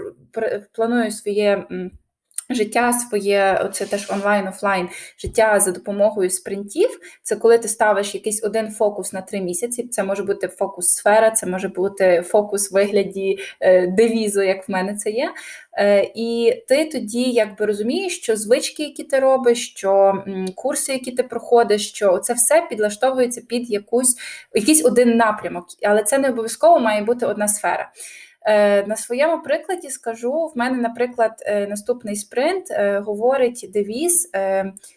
[0.72, 1.66] планую своє.
[2.50, 7.00] Життя своє, оце теж онлайн, офлайн життя за допомогою спринтів.
[7.22, 9.88] Це коли ти ставиш якийсь один фокус на три місяці.
[9.88, 14.72] Це може бути фокус сфера, це може бути фокус в вигляді е, девізу, як в
[14.72, 15.32] мене це є.
[15.78, 21.22] Е, і ти тоді якби розумієш, що звички, які ти робиш, що курси, які ти
[21.22, 24.16] проходиш, що це все підлаштовується під якусь
[24.54, 27.92] якийсь один напрямок, але це не обов'язково має бути одна сфера.
[28.46, 34.30] Е, На своєму прикладі скажу: в мене, наприклад, е, наступний спринт е, говорить девіз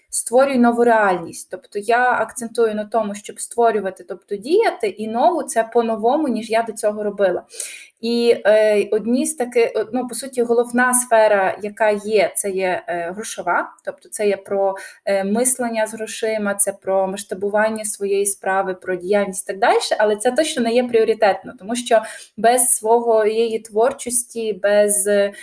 [0.10, 1.48] створюй нову реальність.
[1.52, 6.64] Тобто я акцентую на тому, щоб створювати, тобто діяти, і нову це по-новому, ніж я
[6.64, 7.44] до цього робила.
[8.02, 13.12] І е, одні з таких, ну по суті, головна сфера, яка є, це є е,
[13.16, 18.96] грошова, тобто це є про е, мислення з грошима, це про масштабування своєї справи, про
[18.96, 19.80] діяльність і так далі.
[20.00, 22.02] Але це точно не є пріоритетно, тому що
[22.38, 25.34] без свого її творчості, без е,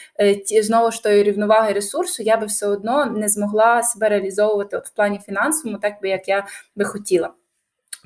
[0.47, 4.87] ті, знову ж тої рівноваги ресурсу, я би все одно не змогла себе реалізовувати от
[4.87, 7.31] в плані фінансовому, так би як я би хотіла.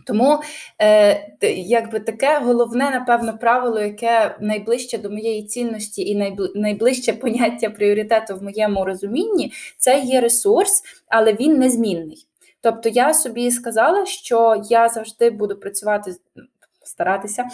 [0.06, 0.38] Тому
[0.82, 7.70] е, якби таке головне, напевно, правило, яке найближче до моєї цінності і найбли- найближче поняття
[7.70, 12.26] пріоритету в моєму розумінні, це є ресурс, але він незмінний.
[12.60, 16.14] Тобто я собі сказала, що я завжди буду працювати
[17.00, 17.44] старатися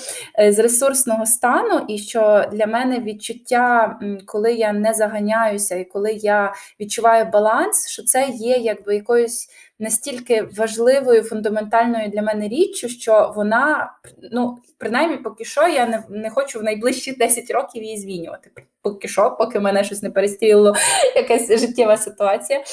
[0.40, 6.12] е, з ресурсного стану, і що для мене відчуття, коли я не заганяюся, і коли
[6.12, 13.32] я відчуваю баланс, що це є якби якоюсь настільки важливою, фундаментальною для мене річчю, що
[13.36, 13.92] вона,
[14.32, 18.50] ну, принаймні, поки що, я не, не хочу в найближчі 10 років її змінювати.
[18.82, 20.74] Поки що, поки мене щось не перестрілило,
[21.16, 22.64] якась життєва ситуація.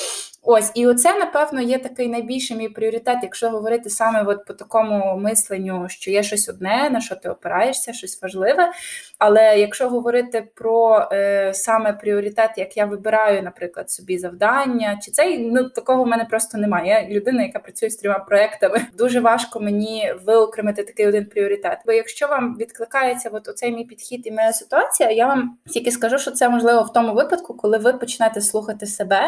[0.45, 5.17] Ось, і оце, напевно, є такий найбільший мій пріоритет, якщо говорити саме от по такому
[5.17, 8.71] мисленню, що є щось одне, на що ти опираєшся, щось важливе.
[9.17, 15.37] Але якщо говорити про е, саме пріоритет, як я вибираю, наприклад, собі завдання, чи це
[15.37, 17.07] ну такого в мене просто немає.
[17.09, 18.81] Я людина, яка працює з трьома проектами.
[18.97, 21.77] Дуже важко мені виокремити такий один пріоритет.
[21.85, 26.17] Бо якщо вам відкликається от оцей мій підхід і моя ситуація, я вам тільки скажу,
[26.17, 29.21] що це можливо в тому випадку, коли ви почнете слухати себе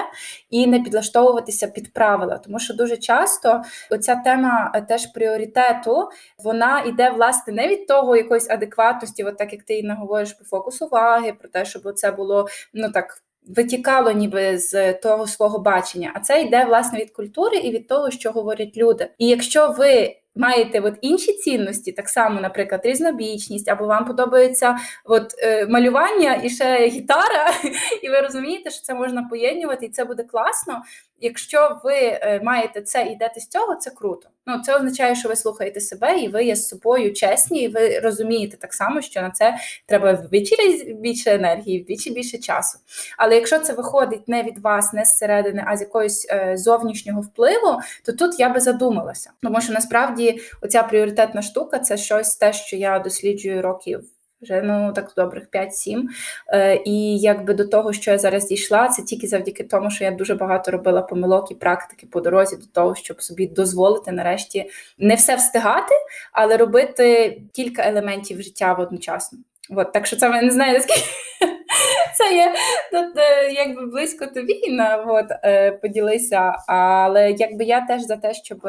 [0.49, 6.09] і не підлаштовуватися під правила, тому що дуже часто оця тема е, теж пріоритету
[6.43, 10.45] вона йде власне не від того якоїсь адекватності, от так як ти і наговориш по
[10.45, 13.21] фокусу уваги, про те, щоб це було ну так.
[13.47, 18.11] Витікало ніби з того свого бачення, а це йде власне від культури і від того,
[18.11, 19.09] що говорять люди.
[19.17, 25.35] І якщо ви маєте от інші цінності, так само, наприклад, різнобічність, або вам подобається от,
[25.43, 27.51] е, малювання і ще гітара,
[28.03, 30.81] і ви розумієте, що це можна поєднувати, і це буде класно.
[31.19, 34.29] Якщо ви е, маєте це і йдете з цього, це круто.
[34.45, 37.99] Ну це означає, що ви слухаєте себе, і ви є з собою чесні, і ви
[37.99, 40.55] розумієте так само, що на це треба вдвічі
[40.93, 42.79] більше енергії, вдвічі більше часу.
[43.17, 47.79] Але якщо це виходить не від вас, не зсередини, а з якогось е, зовнішнього впливу,
[48.05, 49.31] то тут я би задумалася.
[49.43, 54.14] Тому що насправді оця пріоритетна штука це щось те, що я досліджую років.
[54.41, 56.03] Вже ну так добрих 5-7.
[56.47, 60.11] Е, І якби до того, що я зараз дійшла, це тільки завдяки тому, що я
[60.11, 65.15] дуже багато робила помилок і практики по дорозі до того, щоб собі дозволити нарешті не
[65.15, 65.95] все встигати,
[66.31, 69.39] але робити кілька елементів життя одночасно.
[69.69, 71.01] От, так що це не знаю, наскільки
[72.17, 72.53] це є
[72.91, 74.61] тут, е, якби близько тобі
[75.07, 76.55] от, е, поділися.
[76.67, 78.59] Але якби я теж за те, щоб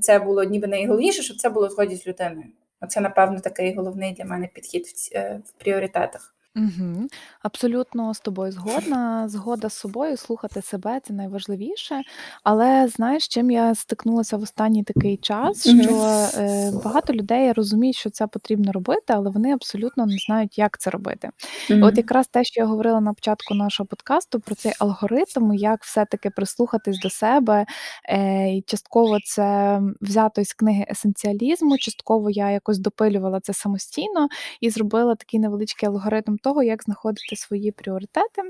[0.00, 2.46] це було ніби найголовніше, щоб це було згоді з людиною.
[2.80, 6.35] Оце, напевно, такий головний для мене підхід в, е, в пріоритетах.
[6.56, 7.06] Угу.
[7.42, 9.28] Абсолютно з тобою згодна.
[9.28, 12.02] Згода з собою, слухати себе це найважливіше.
[12.44, 15.82] Але знаєш, чим я стикнулася в останній такий час, Мгм.
[15.82, 15.94] що
[16.42, 20.90] е, багато людей розуміють, що це потрібно робити, але вони абсолютно не знають, як це
[20.90, 21.30] робити.
[21.70, 25.84] І От якраз те, що я говорила на початку нашого подкасту про цей алгоритм, як
[25.84, 27.66] все-таки прислухатись до себе.
[28.08, 34.28] Е, і частково це взято із книги есенціалізму, частково я якось допилювала це самостійно
[34.60, 38.42] і зробила такий невеличкий алгоритм того, як знаходити свої пріоритети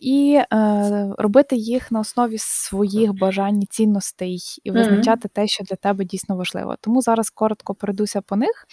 [0.00, 5.76] і е, робити їх на основі своїх бажань, і цінностей і визначати те, що для
[5.76, 6.76] тебе дійсно важливо.
[6.80, 8.66] Тому зараз коротко пройдуся по них.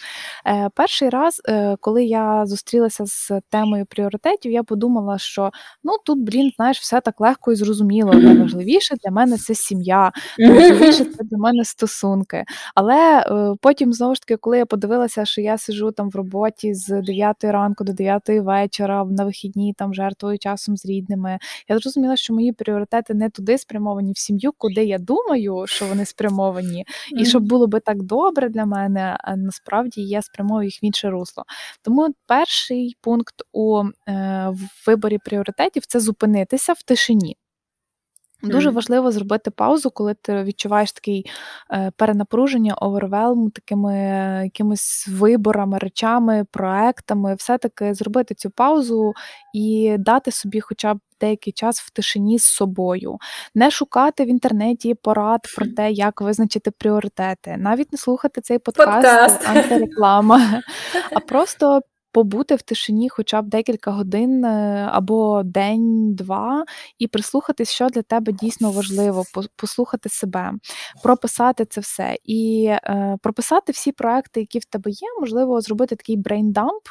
[0.46, 5.50] Е, перший раз, е, коли я зустрілася з темою пріоритетів, я подумала, що
[5.84, 8.12] ну тут, блін, знаєш, все так легко і зрозуміло.
[8.14, 12.44] Найважливіше для мене це сім'я, найважливіше це для мене стосунки.
[12.74, 16.74] Але е, потім знову ж таки, коли я подивилася, що я сижу там в роботі
[16.74, 22.16] з 9 ранку до 9 вечора, на вихідні там жертвую часом з рідними, я зрозуміла,
[22.16, 26.84] що мої пріоритети не туди спрямовані в сім'ю, куди я думаю, що вони спрямовані,
[27.18, 31.10] і щоб було би так добре для мене, а насправді я спрямовую їх в інше
[31.10, 31.44] русло.
[31.82, 37.36] Тому перший пункт у е, в виборі пріоритетів це зупинитися в тишині.
[38.42, 41.26] Дуже важливо зробити паузу, коли ти відчуваєш такий
[41.72, 43.94] е, перенапруження, overwhelm, такими
[44.44, 47.34] якимись виборами, речами, проектами.
[47.34, 49.12] Все-таки зробити цю паузу
[49.54, 53.18] і дати собі хоча б деякий час в тишині з собою,
[53.54, 58.92] не шукати в інтернеті порад про те, як визначити пріоритети, навіть не слухати цей подкаст,
[58.92, 59.48] Подкаст.
[59.48, 60.62] антиреклама,
[61.12, 61.80] а просто
[62.12, 66.64] побути в тишині хоча б декілька годин е, або день-два,
[66.98, 69.24] і прислухатись, що для тебе дійсно важливо,
[69.56, 70.52] послухати себе,
[71.02, 72.16] прописати це все.
[72.24, 76.82] І е, прописати всі проекти, які в тебе є, можливо, зробити такий брейндамп,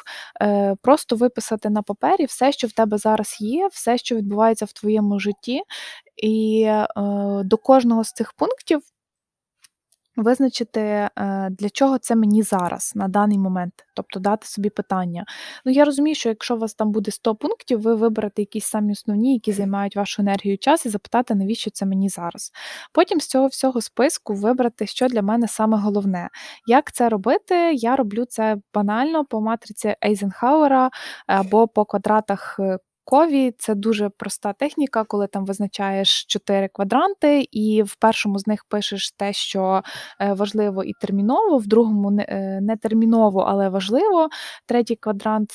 [0.42, 4.72] е, просто виписати на папері все, що в тебе зараз є, все, що відбувається в
[4.72, 5.62] твоєму житті.
[6.16, 6.86] І е,
[7.44, 8.80] до кожного з цих пунктів
[10.20, 11.10] Визначити, е,
[11.50, 15.24] для чого це мені зараз, на даний момент, тобто дати собі питання.
[15.64, 18.92] Ну, я розумію, що якщо у вас там буде 100 пунктів, ви виберете якісь самі
[18.92, 22.52] основні, які займають вашу енергію і час, і запитати, навіщо це мені зараз.
[22.92, 26.28] Потім з цього всього списку вибрати, що для мене саме головне.
[26.66, 27.74] Як це робити?
[27.74, 30.90] Я роблю це банально по матриці Ейзенхауера
[31.26, 32.60] або по квадратах
[33.10, 38.64] Кові це дуже проста техніка, коли там визначаєш чотири квадранти, і в першому з них
[38.64, 39.82] пишеш те, що
[40.20, 44.28] е, важливо і терміново, в другому не, е, терміново, але важливо.
[44.66, 45.50] Третій квадрант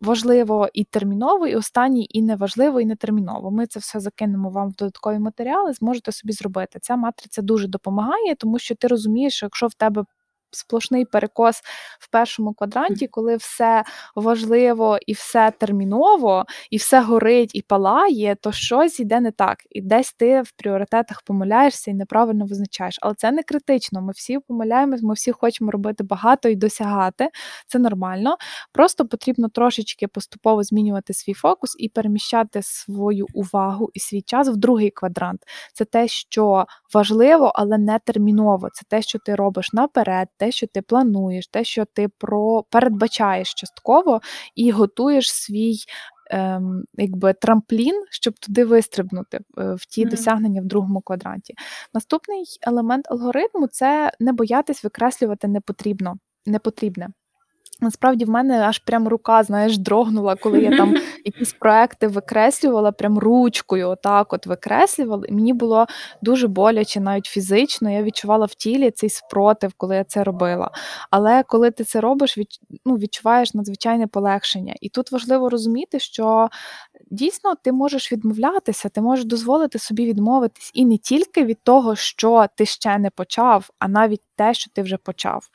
[0.00, 3.50] важливо і терміново, і останній і неважливо, і не терміново.
[3.50, 6.78] Ми це все закинемо вам в додаткові матеріали, зможете собі зробити.
[6.82, 10.04] Ця матриця дуже допомагає, тому що ти розумієш, що якщо в тебе
[10.54, 11.60] сплошний перекос
[12.00, 13.84] в першому квадранті, коли все
[14.16, 19.58] важливо і все терміново, і все горить і палає, то щось йде не так.
[19.70, 22.98] І десь ти в пріоритетах помиляєшся і неправильно визначаєш.
[23.02, 24.02] Але це не критично.
[24.02, 27.28] Ми всі помиляємось, ми всі хочемо робити багато і досягати.
[27.66, 28.36] Це нормально.
[28.72, 34.56] Просто потрібно трошечки поступово змінювати свій фокус і переміщати свою увагу і свій час в
[34.56, 35.40] другий квадрант.
[35.72, 38.68] Це те, що важливо, але не терміново.
[38.72, 43.54] Це те, що ти робиш наперед, те, що ти плануєш, те, що ти про передбачаєш
[43.54, 44.20] частково
[44.54, 45.76] і готуєш свій.
[46.30, 50.10] Ем, якби трамплін, щоб туди вистрибнути е, в ті Мгм.
[50.10, 51.54] досягнення в другому квадранті.
[51.94, 56.14] Наступний елемент алгоритму це не боятись викреслювати непотрібно,
[56.46, 57.08] непотрібне.
[57.80, 60.94] Насправді в мене аж прям рука, знаєш, дрогнула, коли я там
[61.24, 65.24] якісь проекти викреслювала, прям ручкою, отак от викреслювала.
[65.28, 65.86] І мені було
[66.22, 67.90] дуже боляче, навіть фізично.
[67.90, 70.70] Я відчувала в тілі цей спротив, коли я це робила.
[71.10, 72.48] Але коли ти це робиш, від,
[72.84, 74.74] ну, відчуваєш надзвичайне полегшення.
[74.80, 76.48] І тут важливо розуміти, що
[77.14, 82.46] дійсно ти можеш відмовлятися, ти можеш дозволити собі відмовитись і не тільки від того, що
[82.56, 85.48] ти ще не почав, а навіть те, що ти вже почав.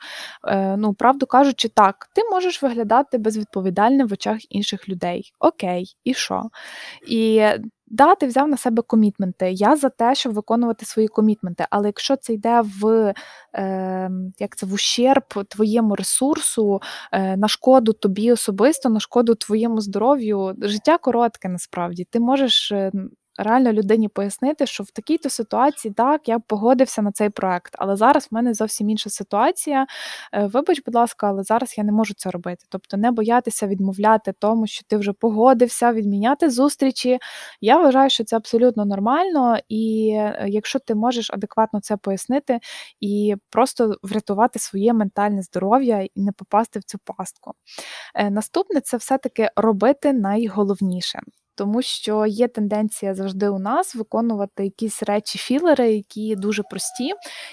[0.44, 5.32] Е, Ну, правду кажучи, так, ти можеш виглядати безвідповідальним в очах інших людей.
[5.38, 6.42] Окей, і що?
[7.08, 7.46] І
[7.90, 9.50] да, ти взяв на себе комітменти.
[9.52, 11.66] Я за те, щоб виконувати свої комітменти.
[11.70, 13.14] Але якщо це йде в
[13.54, 16.80] е, як це в ущерб твоєму ресурсу,
[17.12, 22.04] е, на шкоду тобі особисто, на шкоду твоєму здоров'ю, життя коротке насправді.
[22.10, 22.72] Ти можеш.
[23.42, 28.28] Реально людині пояснити, що в такій-то ситуації так, я погодився на цей проект, але зараз
[28.30, 29.86] в мене зовсім інша ситуація.
[30.32, 32.64] Е, вибач, будь ласка, але зараз я не можу це робити.
[32.68, 37.18] Тобто не боятися відмовляти тому, що ти вже погодився, відміняти зустрічі.
[37.60, 42.60] Я вважаю, що це абсолютно нормально, і е, якщо ти можеш адекватно це пояснити
[43.00, 47.52] і просто врятувати своє ментальне здоров'я і не попасти в цю пастку.
[48.14, 51.20] Е, наступне це все-таки робити найголовніше
[51.60, 57.12] тому що є тенденція завжди у нас виконувати якісь речі філери, які дуже прості,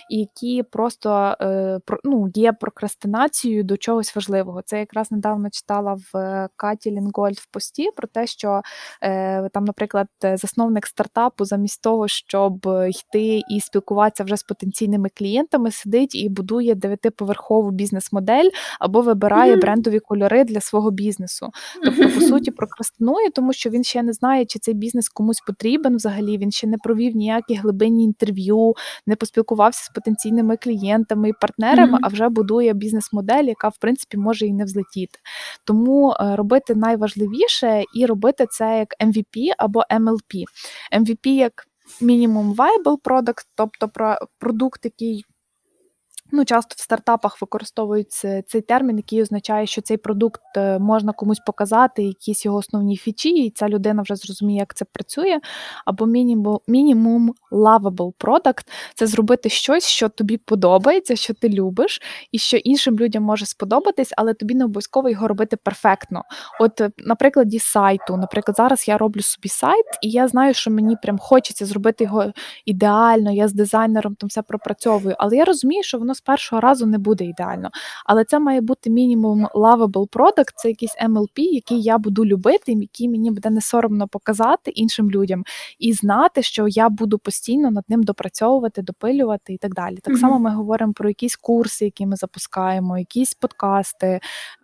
[0.10, 4.62] і які просто е, ну, є прокрастинацією до чогось важливого.
[4.66, 8.62] Це якраз недавно читала в Каті Лінгольд в пості про те, що
[9.02, 15.72] е, там, наприклад, засновник стартапу, замість того, щоб йти і спілкуватися вже з потенційними клієнтами,
[15.72, 18.50] сидить і будує дев'ятиповерхову бізнес-модель
[18.80, 21.50] або вибирає брендові кольори для свого бізнесу.
[21.84, 25.40] Тобто, по суті, прокрастинує, тому що він ще ще не знає, чи цей бізнес комусь
[25.48, 26.38] потрібен взагалі.
[26.38, 28.74] Він ще не провів ніякі глибинні інтерв'ю,
[29.08, 32.02] не поспілкувався з потенційними клієнтами і партнерами, mm-hmm.
[32.04, 35.20] а вже будує бізнес-модель, яка в принципі може і не взлетіти.
[35.64, 40.44] Тому е, робити найважливіше і робити це як MVP або MLP.
[40.94, 41.68] MVP як
[42.02, 45.26] Minimum Viable Product, тобто про продукт, який
[46.32, 48.12] Ну, часто в стартапах використовують
[48.48, 53.30] цей термін, який означає, що цей продукт е, можна комусь показати, якісь його основні фічі,
[53.30, 55.40] і ця людина вже зрозуміє, як це працює.
[55.86, 56.06] Або
[56.68, 62.02] мінімум lovable product– це зробити щось, що тобі подобається, що ти любиш,
[62.32, 66.24] і що іншим людям може сподобатись, але тобі не обов'язково його робити перфектно.
[66.60, 67.16] От, е, на
[67.60, 72.04] сайту, наприклад, зараз я роблю собі сайт, і я знаю, що мені прям хочеться зробити
[72.04, 72.32] його
[72.66, 73.32] ідеально.
[73.32, 76.98] Я з дизайнером там все пропрацьовую, але я розумію, що воно з першого разу не
[76.98, 77.70] буде ідеально.
[78.06, 83.10] Але це має бути мінімум lovable product, це якийсь MLP, який я буду любити, який
[83.10, 85.44] мені буде не соромно показати іншим людям,
[85.80, 89.98] і знати, що я буду постійно над ним допрацьовувати, допилювати і так далі.
[89.98, 90.20] Так mm-hmm.
[90.20, 94.20] само ми говоримо про якісь курси, які ми запускаємо, якісь подкасти.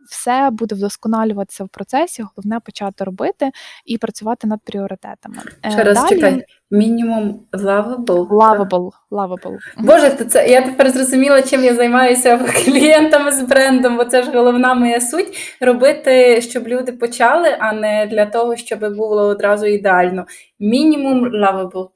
[0.10, 2.26] Все буде вдосконалюватися в процесі.
[2.36, 3.52] Головне почати робити
[3.86, 5.38] і працювати над пріоритетами.
[5.70, 6.10] Ще раз Далі...
[6.10, 6.46] чекай.
[6.72, 8.28] Мінімум lovable.
[8.28, 8.90] Lovable.
[9.12, 9.58] lovable.
[9.78, 14.32] Боже, то це я тепер зрозуміла, чим я займаюся клієнтами з брендом, бо це ж
[14.32, 20.26] головна моя суть робити, щоб люди почали, а не для того, щоб було одразу ідеально.
[20.60, 21.88] Мінімум lovable.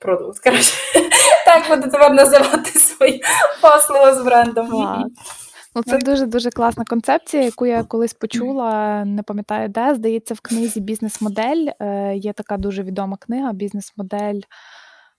[0.43, 0.74] Коротше,
[1.45, 3.20] так буду тепер називати свою
[3.62, 4.70] послугу з брендом.
[5.76, 9.95] Ну, це дуже дуже класна концепція, яку я колись почула, не пам'ятаю де.
[9.95, 14.41] Здається, в книзі Бізнес-модель е, є така дуже відома книга Бізнес-модель.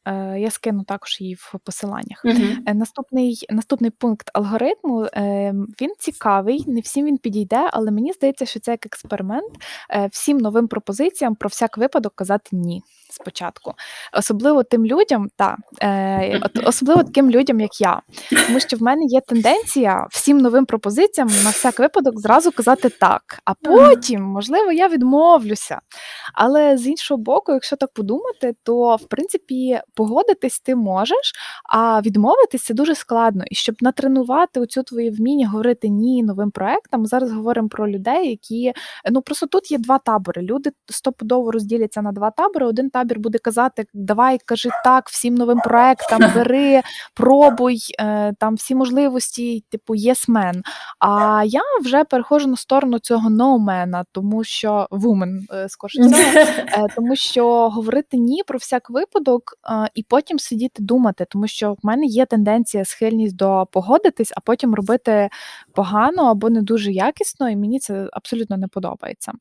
[0.04, 2.24] Е, я скину також її в посиланнях.
[2.24, 5.06] uh Наступний наступний пункт алгоритму
[5.80, 9.52] він цікавий, не всім він підійде, але мені здається, що це як експеримент.
[10.10, 12.82] Всім новим пропозиціям про всяк випадок казати ні
[13.22, 13.74] спочатку.
[14.12, 18.02] Особливо тим людям, та, е, особливо таким людям, як я.
[18.46, 23.40] Тому що в мене є тенденція всім новим пропозиціям на всяк випадок зразу казати так,
[23.44, 25.80] а потім, можливо, я відмовлюся.
[26.34, 31.32] Але з іншого боку, якщо так подумати, то в принципі погодитись ти можеш,
[31.70, 33.44] а відмовитись це дуже складно.
[33.50, 38.72] І щоб натренувати оцю твоє вміння говорити ні новим проектам, зараз говоримо про людей, які
[39.10, 40.42] ну просто тут є два табори.
[40.42, 42.66] Люди стопудово розділяться на два табори.
[42.66, 46.82] Один табір буде казати: Давай, кажи так, всім новим проектам, бери,
[47.14, 50.62] пробуй е, там всі можливості, типу єсмен.
[50.98, 57.16] А я вже переходжу на сторону цього ноумена, тому що вумен скорше всього, е, тому
[57.16, 59.54] що говорити ні про всяк випадок
[59.94, 64.74] і потім сидіти думати, тому що в мене є тенденція, схильність до погодитись, а потім
[64.74, 65.28] робити
[65.72, 69.32] погано або не дуже якісно, і мені це абсолютно не подобається.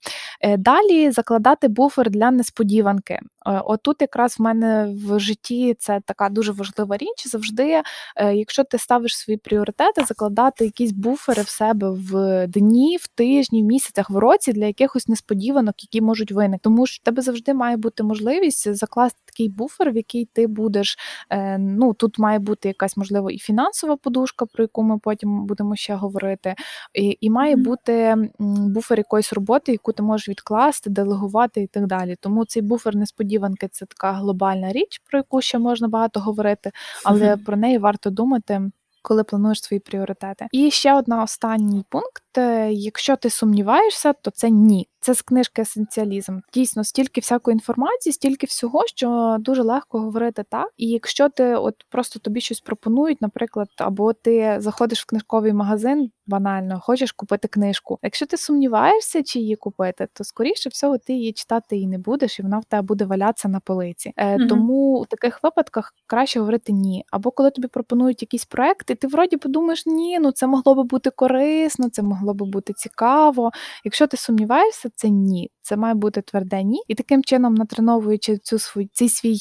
[0.41, 3.19] Е, далі закладати буфер для несподіванки.
[3.57, 7.27] Е, отут якраз в мене в житті це така дуже важлива річ.
[7.27, 7.81] Завжди,
[8.15, 13.63] е, якщо ти ставиш свої пріоритети, закладати якісь буфери в себе в дні, в тижні,
[13.63, 16.57] в місяцях, в році для якихось несподіванок, які можуть виникнути.
[16.63, 20.97] Тому що в тебе завжди має бути можливість закласти такий буфер, в який ти будеш.
[21.59, 25.95] Ну тут має бути якась можливо і фінансова подушка, про яку ми потім будемо ще
[25.95, 26.55] говорити,
[26.93, 32.15] і, і має бути буфер якоїсь роботи, яку ти можеш відкласти, делегувати і так далі.
[32.19, 32.95] Тому цей буфер
[33.47, 36.71] несподіванки це така глобальна річ, про яку ще можна багато говорити,
[37.05, 38.61] але про неї варто думати.
[39.01, 44.49] Коли плануєш свої пріоритети, і ще одна останній пункт: е, якщо ти сумніваєшся, то це
[44.49, 44.87] ні.
[45.07, 46.39] Це з книжки Есенціалізм.
[46.53, 50.69] Дійсно, стільки всякої інформації, стільки всього, що дуже легко говорити так.
[50.77, 56.11] І якщо ти от просто тобі щось пропонують, наприклад, або ти заходиш в книжковий магазин,
[56.25, 57.99] банально хочеш купити книжку.
[58.03, 62.39] Якщо ти сумніваєшся, чи її купити, то скоріше всього ти її читати її не будеш,
[62.39, 64.13] і вона в тебе буде валятися на полиці.
[64.17, 64.47] Е, угу.
[64.47, 67.05] Тому у таких випадках краще говорити ні.
[67.11, 71.09] Або коли тобі пропонують якісь проекти, ти вроді подумаєш, ні, ну це могло би бути
[71.09, 73.51] корисно, це могло би бути цікаво.
[73.83, 75.51] Якщо ти сумніваєшся це ні.
[75.67, 76.81] Це має бути тверде ні.
[76.87, 79.37] І таким чином, натреновануючи цю свій, цей свій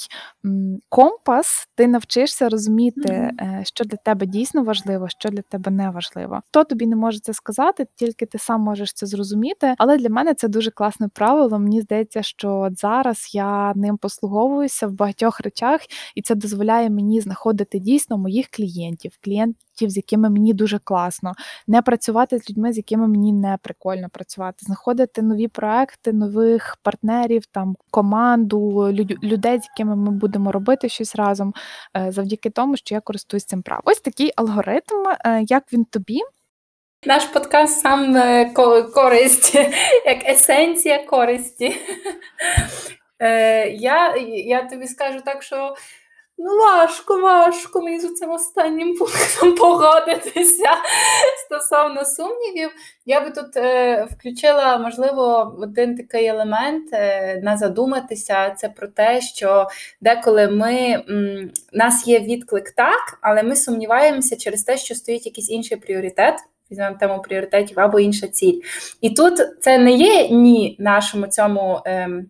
[0.89, 3.65] компас, ти навчишся розуміти, mm-hmm.
[3.65, 6.41] що для тебе дійсно важливо, що для тебе не важливо.
[6.49, 9.75] Хто тобі не може це сказати, тільки ти сам можеш це зрозуміти.
[9.79, 11.59] Але для мене це дуже класне правило.
[11.59, 15.81] Мені здається, що зараз я ним послуговуюся в багатьох речах,
[16.15, 21.33] і це дозволяє мені знаходити дійсно моїх клієнтів, клієнт з якими мені дуже класно,
[21.67, 27.47] не працювати з людьми, з якими мені не прикольно працювати, знаходити нові проекти, нових партнерів,
[27.47, 28.89] там команду,
[29.23, 31.55] людей, з якими ми будемо робити щось разом,
[31.97, 33.83] е, завдяки тому, що я користуюсь цим правом.
[33.85, 36.21] Ось такий алгоритм, е, як він тобі.
[37.07, 38.53] Наш подкаст сам е,
[38.95, 39.55] користь,
[40.07, 41.77] як есенція користі.
[43.75, 45.75] Я я тобі скажу так, що
[46.39, 50.71] Ну, важко, важко мені з цим останнім пунктом погодитися
[51.47, 52.71] стосовно сумнівів.
[53.07, 58.51] Я би тут е, включила, можливо, один такий елемент е, на задуматися.
[58.51, 59.69] Це про те, що
[60.01, 65.51] деколи ми м, нас є відклик так, але ми сумніваємося через те, що стоїть якийсь
[65.51, 66.35] інший пріоритет.
[66.71, 68.61] Візьмемо тему пріоритетів або інша ціль.
[69.01, 71.81] І тут це не є ні нашому цьому.
[71.87, 72.25] Е,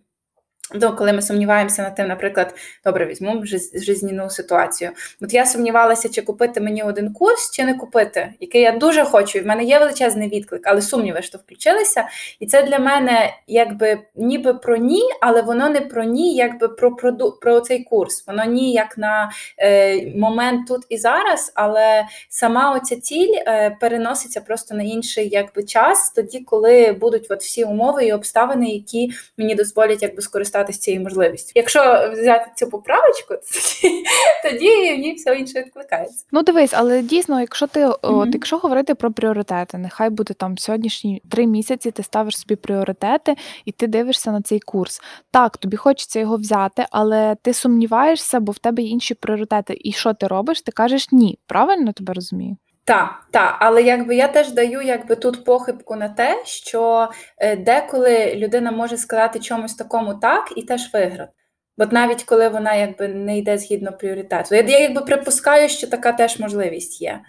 [0.73, 2.55] Ну, коли ми сумніваємося на тим, наприклад,
[2.85, 3.43] добре, візьму
[3.73, 4.91] жизненну ситуацію.
[5.21, 9.37] От я сумнівалася, чи купити мені один курс, чи не купити, який я дуже хочу.
[9.37, 12.07] І в мене є величезний відклик, але сумніви що включилися.
[12.39, 16.95] І це для мене якби ніби про ні, але воно не про ні, якби про
[16.95, 18.27] про, про цей курс.
[18.27, 24.41] Воно ні як на е, момент тут і зараз, але сама оця ціль е, переноситься
[24.41, 29.55] просто на інший якби час, тоді, коли будуть от всі умови і обставини, які мені
[29.55, 31.51] дозволять якби скористатися скористатися цією можливістю.
[31.55, 33.33] Якщо взяти цю поправочку,
[34.43, 36.25] тоді тоді в ній все інше відкликається.
[36.31, 37.97] Ну дивись, але дійсно, якщо ти mm-hmm.
[38.01, 43.35] от якщо говорити про пріоритети, нехай буде там сьогоднішні три місяці, ти ставиш собі пріоритети
[43.65, 45.01] і ти дивишся на цей курс.
[45.31, 49.77] Так, тобі хочеться його взяти, але ти сумніваєшся, бо в тебе є інші пріоритети.
[49.83, 50.61] І що ти робиш?
[50.61, 51.39] Ти кажеш ні.
[51.47, 52.57] Правильно тебе розумію?
[52.87, 58.35] Так, та, але якби я теж даю якби тут похибку на те, що е, деколи
[58.35, 61.31] людина може сказати чомусь такому так і теж виграти.
[61.77, 64.55] Бо навіть коли вона якби не йде згідно пріоритету.
[64.55, 67.19] Я, я якби припускаю, що така теж можливість є.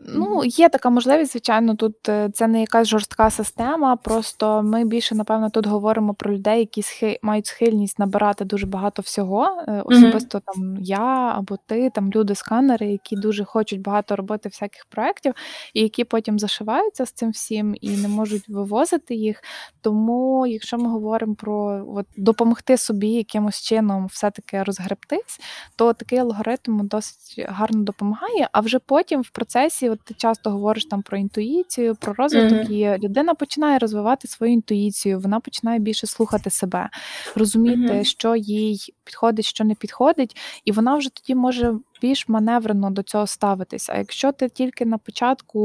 [0.00, 3.96] Ну, є така можливість, звичайно, тут е, це не якась жорстка система.
[3.96, 9.02] Просто ми більше, напевно, тут говоримо про людей, які схи мають схильність набирати дуже багато
[9.02, 9.64] всього.
[9.68, 15.34] Е, особисто там я або ти, там люди-сканери, які дуже хочуть багато робити всяких проєктів,
[15.74, 19.42] і які потім зашиваються з цим всім і не можуть вивозити їх.
[19.80, 25.40] Тому, якщо ми говоримо про от, допомогти собі якимось чином все-таки розгребтись,
[25.76, 30.84] то такий алгоритм досить гарно допомагає, а вже потім в процесі от ти часто говориш
[30.84, 32.96] там про інтуїцію, про розвиток, mm-hmm.
[32.96, 36.88] і людина починає розвивати свою інтуїцію, вона починає більше слухати себе,
[37.34, 38.04] розуміти, mm-hmm.
[38.04, 43.26] що їй підходить, що не підходить, і вона вже тоді може більш маневрено до цього
[43.26, 43.90] ставитись.
[43.90, 45.60] А якщо ти тільки на початку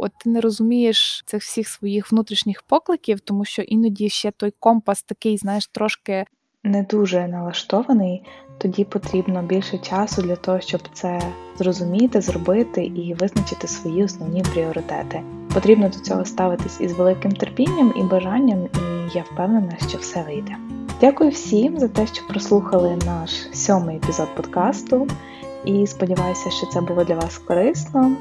[0.00, 5.02] от ти не розумієш цих всіх своїх внутрішніх покликів, тому що іноді ще той компас
[5.02, 6.24] такий, знаєш, трошки
[6.66, 8.22] не дуже налаштований,
[8.58, 11.20] тоді потрібно більше часу для того, щоб це
[11.58, 15.22] зрозуміти, зробити і визначити свої основні пріоритети.
[15.54, 20.56] Потрібно до цього ставитись із великим терпінням і бажанням, і я впевнена, що все вийде.
[21.00, 25.06] Дякую всім за те, що прослухали наш сьомий епізод подкасту.
[25.64, 28.12] І сподіваюся, що це було для вас корисно.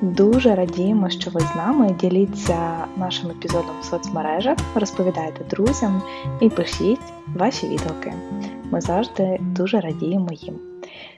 [0.00, 1.94] Дуже радіємо, що ви з нами.
[2.00, 6.02] Діліться нашим епізодом в соцмережах, розповідайте друзям
[6.40, 8.12] і пишіть ваші відгуки.
[8.70, 10.54] Ми завжди дуже радіємо їм.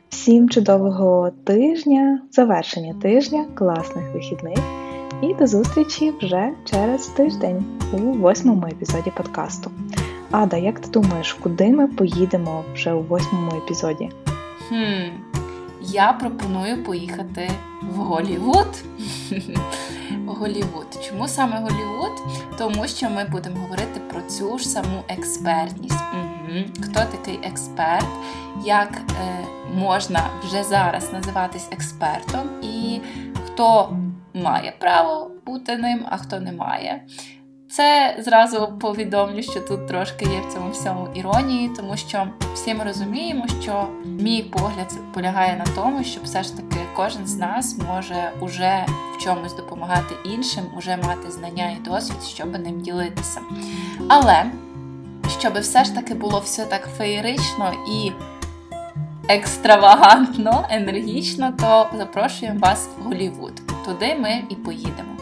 [0.09, 4.59] Всім чудового тижня, завершення тижня, класних вихідних
[5.23, 9.71] і до зустрічі вже через тиждень у восьмому епізоді подкасту.
[10.31, 14.11] Ада, як ти думаєш, куди ми поїдемо вже у восьмому епізоді?
[14.69, 15.11] Хм,
[15.83, 17.51] я пропоную поїхати
[17.83, 18.85] в Голівуд.
[20.27, 20.87] Голівуд.
[21.09, 22.23] Чому саме Голівуд?
[22.59, 26.05] Тому що ми будемо говорити про цю ж саму експертність.
[26.81, 28.07] Хто такий експерт?
[28.65, 29.45] Як е,
[29.75, 33.01] можна вже зараз називатись експертом, і
[33.47, 33.97] хто
[34.35, 37.03] має право бути ним, а хто не має.
[37.71, 42.85] Це зразу повідомлю, що тут трошки є в цьому всьому іронії, тому що всі ми
[42.85, 48.33] розуміємо, що мій погляд полягає на тому, що все ж таки кожен з нас може
[48.41, 48.87] уже
[49.17, 53.41] в чомусь допомагати іншим, уже мати знання і досвід, щоб ним ділитися.
[54.09, 54.45] Але
[55.41, 58.13] щоб все ж таки було все так феєрично і
[59.29, 63.63] екстравагантно, енергічно, то запрошуємо вас в Голівуд.
[63.85, 65.17] Туди ми і поїдемо.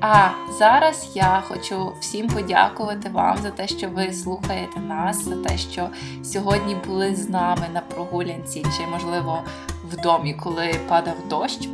[0.00, 5.58] А зараз я хочу всім подякувати вам за те, що ви слухаєте нас, за те,
[5.58, 5.88] що
[6.24, 9.42] сьогодні були з нами на прогулянці, чи, можливо,
[9.90, 11.68] в домі, коли падав дощ.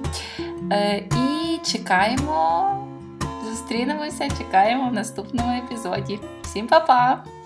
[0.73, 2.71] Е, і чекаємо,
[3.51, 6.21] зустрінемося, чекаємо в наступному епізоді.
[6.43, 7.38] Всім па-па!